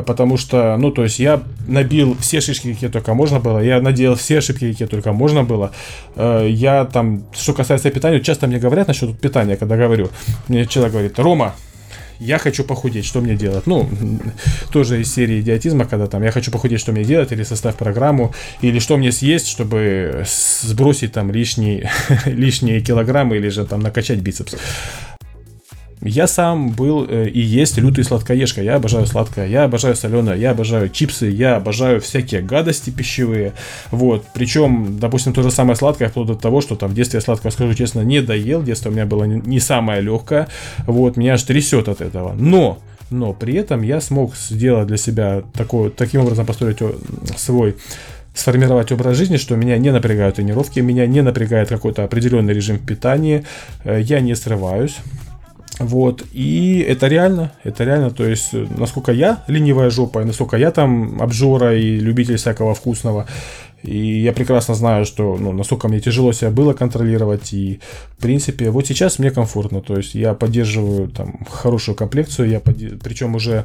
[0.06, 4.16] потому что, ну, то есть я набил все шишки, какие только можно было, я наделал
[4.16, 5.72] все ошибки, какие только можно было.
[6.16, 10.10] Э, я там, что касается питания, часто мне говорят насчет питания, когда говорю,
[10.48, 11.54] мне человек говорит, Рома,
[12.20, 13.66] я хочу похудеть, что мне делать?
[13.66, 13.88] Ну,
[14.72, 18.34] тоже из серии идиотизма, когда там я хочу похудеть, что мне делать, или составь программу,
[18.60, 20.24] или что мне съесть, чтобы
[20.62, 21.90] сбросить там лишние,
[22.26, 24.54] лишние килограммы, или же там накачать бицепс.
[26.02, 28.62] Я сам был э, и есть лютый сладкоежка.
[28.62, 33.52] Я обожаю сладкое, я обожаю соленое, я обожаю чипсы, я обожаю всякие гадости пищевые.
[33.90, 34.24] Вот.
[34.32, 37.52] Причем, допустим, то же самое сладкое, вплоть до того, что там в детстве я сладкое,
[37.52, 38.62] скажу честно, не доел.
[38.62, 40.48] Детство у меня было не самое легкое.
[40.86, 41.18] Вот.
[41.18, 42.32] Меня аж трясет от этого.
[42.32, 42.78] Но
[43.10, 46.78] но при этом я смог сделать для себя такой, таким образом построить
[47.36, 47.76] свой
[48.34, 53.44] сформировать образ жизни, что меня не напрягают тренировки, меня не напрягает какой-то определенный режим питания,
[53.84, 54.96] э, я не срываюсь,
[55.80, 60.70] Вот, и это реально, это реально, то есть, насколько я ленивая жопа, и насколько я
[60.72, 63.26] там обжора и любитель всякого вкусного,
[63.82, 67.80] и я прекрасно знаю, что, ну, насколько мне тяжело себя было контролировать, и,
[68.20, 72.76] в принципе, вот сейчас мне комфортно, то есть, я поддерживаю там хорошую комплекцию, я под...
[73.02, 73.64] причем уже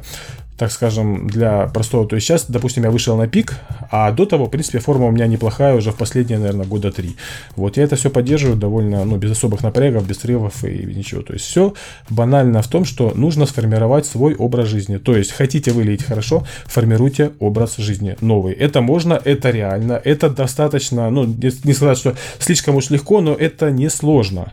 [0.56, 2.06] так скажем, для простого.
[2.06, 3.54] То есть сейчас, допустим, я вышел на пик,
[3.90, 7.16] а до того, в принципе, форма у меня неплохая уже в последние, наверное, года три.
[7.56, 11.22] Вот я это все поддерживаю довольно, ну, без особых напрягов, без срывов и ничего.
[11.22, 11.74] То есть все
[12.08, 14.96] банально в том, что нужно сформировать свой образ жизни.
[14.96, 18.54] То есть хотите выглядеть хорошо, формируйте образ жизни новый.
[18.54, 23.70] Это можно, это реально, это достаточно, ну, не сказать, что слишком уж легко, но это
[23.70, 24.45] не сложно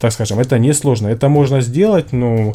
[0.00, 1.08] так скажем, это не сложно.
[1.08, 2.54] Это можно сделать, ну,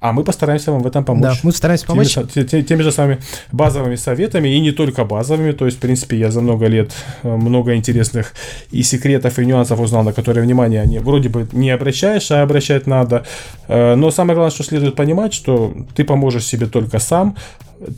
[0.00, 1.22] а мы постараемся вам в этом помочь.
[1.22, 2.14] Да, мы стараемся помочь.
[2.14, 3.18] Теми, теми, теми же самыми
[3.52, 5.52] базовыми советами, и не только базовыми.
[5.52, 8.32] То есть, в принципе, я за много лет э, много интересных
[8.70, 12.86] и секретов, и нюансов узнал, на которые внимание не, вроде бы не обращаешь, а обращать
[12.86, 13.24] надо.
[13.68, 17.36] Э, но самое главное, что следует понимать, что ты поможешь себе только сам,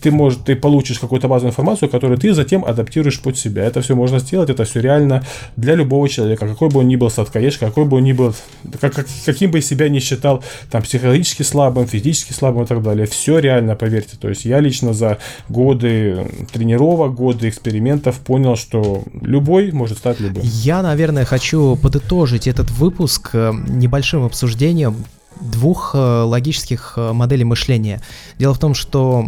[0.03, 3.65] ты, можешь, ты получишь какую-то базовую информацию, которую ты затем адаптируешь под себя.
[3.65, 5.25] Это все можно сделать, это все реально
[5.57, 8.35] для любого человека, какой бы он ни был сладкоежка, какой бы он ни был,
[8.81, 13.07] как, как, каким бы себя ни считал, там, психологически слабым, физически слабым и так далее.
[13.07, 14.17] Все реально, поверьте.
[14.21, 15.19] То есть я лично за
[15.49, 20.43] годы тренировок, годы экспериментов понял, что любой может стать любым.
[20.45, 25.05] Я, наверное, хочу подытожить этот выпуск э, небольшим обсуждением
[25.41, 28.01] двух э, логических э, моделей мышления.
[28.39, 29.25] Дело в том, что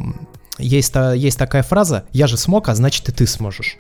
[0.59, 3.79] есть, есть такая фраза «я же смог, а значит и ты сможешь».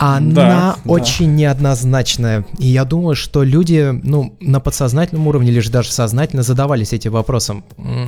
[0.00, 1.32] Она да, очень да.
[1.32, 2.46] неоднозначная.
[2.58, 7.64] И я думаю, что люди, ну, на подсознательном уровне, лишь даже сознательно задавались этим вопросом.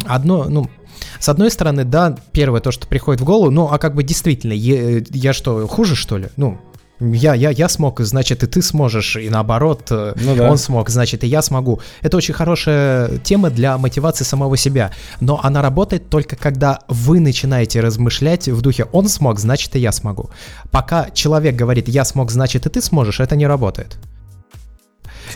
[0.06, 0.70] Одно, ну,
[1.18, 4.52] с одной стороны, да, первое то, что приходит в голову, ну, а как бы действительно,
[4.52, 6.28] я, я что, хуже, что ли?
[6.36, 6.60] Ну,
[7.00, 10.50] я, я, я смог, значит, и ты сможешь, и наоборот, э, ну, да.
[10.50, 11.80] он смог, значит, и я смогу.
[12.02, 17.80] Это очень хорошая тема для мотивации самого себя, но она работает только когда вы начинаете
[17.80, 20.30] размышлять в духе «он смог, значит, и я смогу».
[20.70, 23.96] Пока человек говорит «я смог, значит, и ты сможешь», это не работает.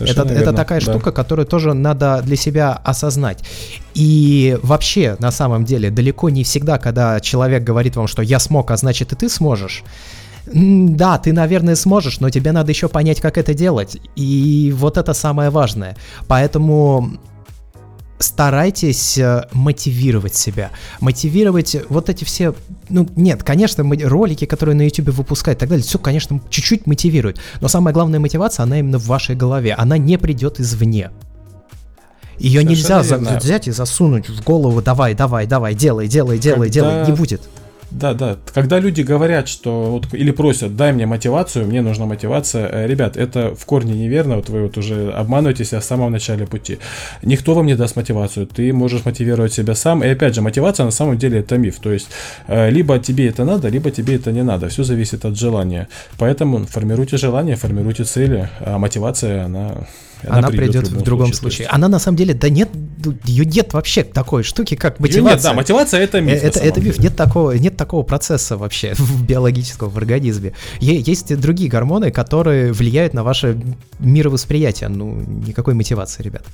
[0.01, 0.93] это, это такая да.
[0.93, 3.43] штука, которую тоже надо для себя осознать.
[3.95, 8.71] И вообще, на самом деле, далеко не всегда, когда человек говорит вам, что я смог,
[8.71, 9.83] а значит и ты сможешь,
[10.47, 13.97] да, ты, наверное, сможешь, но тебе надо еще понять, как это делать.
[14.17, 15.97] И вот это самое важное.
[16.29, 17.19] Поэтому
[18.19, 20.71] старайтесь э, мотивировать себя.
[21.01, 22.55] Мотивировать вот эти все...
[22.89, 27.39] Ну, нет, конечно, ролики, которые на YouTube выпускают и так далее, все, конечно, чуть-чуть мотивирует.
[27.61, 29.75] Но самая главная мотивация, она именно в вашей голове.
[29.75, 31.11] Она не придет извне.
[32.39, 36.91] Ее нельзя за, взять и засунуть в голову, давай, давай, давай, делай, делай, делай, Когда...
[36.91, 37.43] делай, не будет.
[37.95, 38.37] Да, да.
[38.53, 43.17] Когда люди говорят, что вот, или просят, дай мне мотивацию, мне нужна мотивация, э, ребят,
[43.17, 46.79] это в корне неверно, вот вы вот уже обманываете себя в самом начале пути.
[47.23, 50.91] Никто вам не даст мотивацию, ты можешь мотивировать себя сам, и опять же, мотивация на
[50.91, 52.09] самом деле это миф, то есть
[52.49, 55.87] э, либо тебе это надо, либо тебе это не надо, все зависит от желания.
[56.19, 59.87] Поэтому формируйте желание, формируйте цели, а мотивация, она
[60.27, 61.67] она, она придет, придет в, в другом случае.
[61.67, 61.69] случае.
[61.69, 62.71] Она на самом деле, да нет,
[63.25, 65.35] ее нет вообще такой штуки, как мотивация.
[65.35, 66.43] Нет, да, мотивация это миф.
[66.43, 70.53] Это, это миф, нет такого, нет такого процесса вообще в биологического в организме.
[70.81, 73.61] Есть другие гормоны, которые влияют на ваше
[73.99, 74.89] мировосприятие.
[74.89, 76.45] Ну, никакой мотивации, ребят.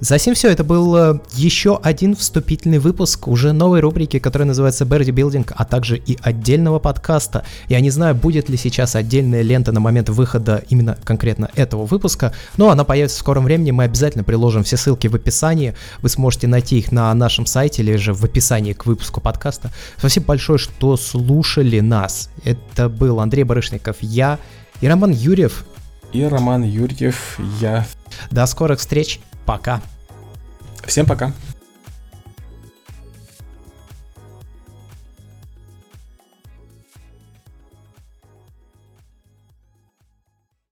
[0.00, 5.10] Затем все, это был э, еще один вступительный выпуск уже новой рубрики, которая называется Берди
[5.10, 7.44] Билдинг, а также и отдельного подкаста.
[7.68, 12.32] Я не знаю, будет ли сейчас отдельная лента на момент выхода именно конкретно этого выпуска,
[12.56, 16.46] но она появится в скором времени, мы обязательно приложим все ссылки в описании, вы сможете
[16.46, 19.70] найти их на нашем сайте или же в описании к выпуску подкаста.
[19.98, 22.30] Спасибо большое, что слушали нас.
[22.44, 24.38] Это был Андрей Барышников, я
[24.80, 25.66] и Роман Юрьев.
[26.14, 27.86] И Роман Юрьев, я.
[28.30, 29.20] До скорых встреч.
[29.50, 29.80] Пока.
[30.86, 31.32] Всем пока.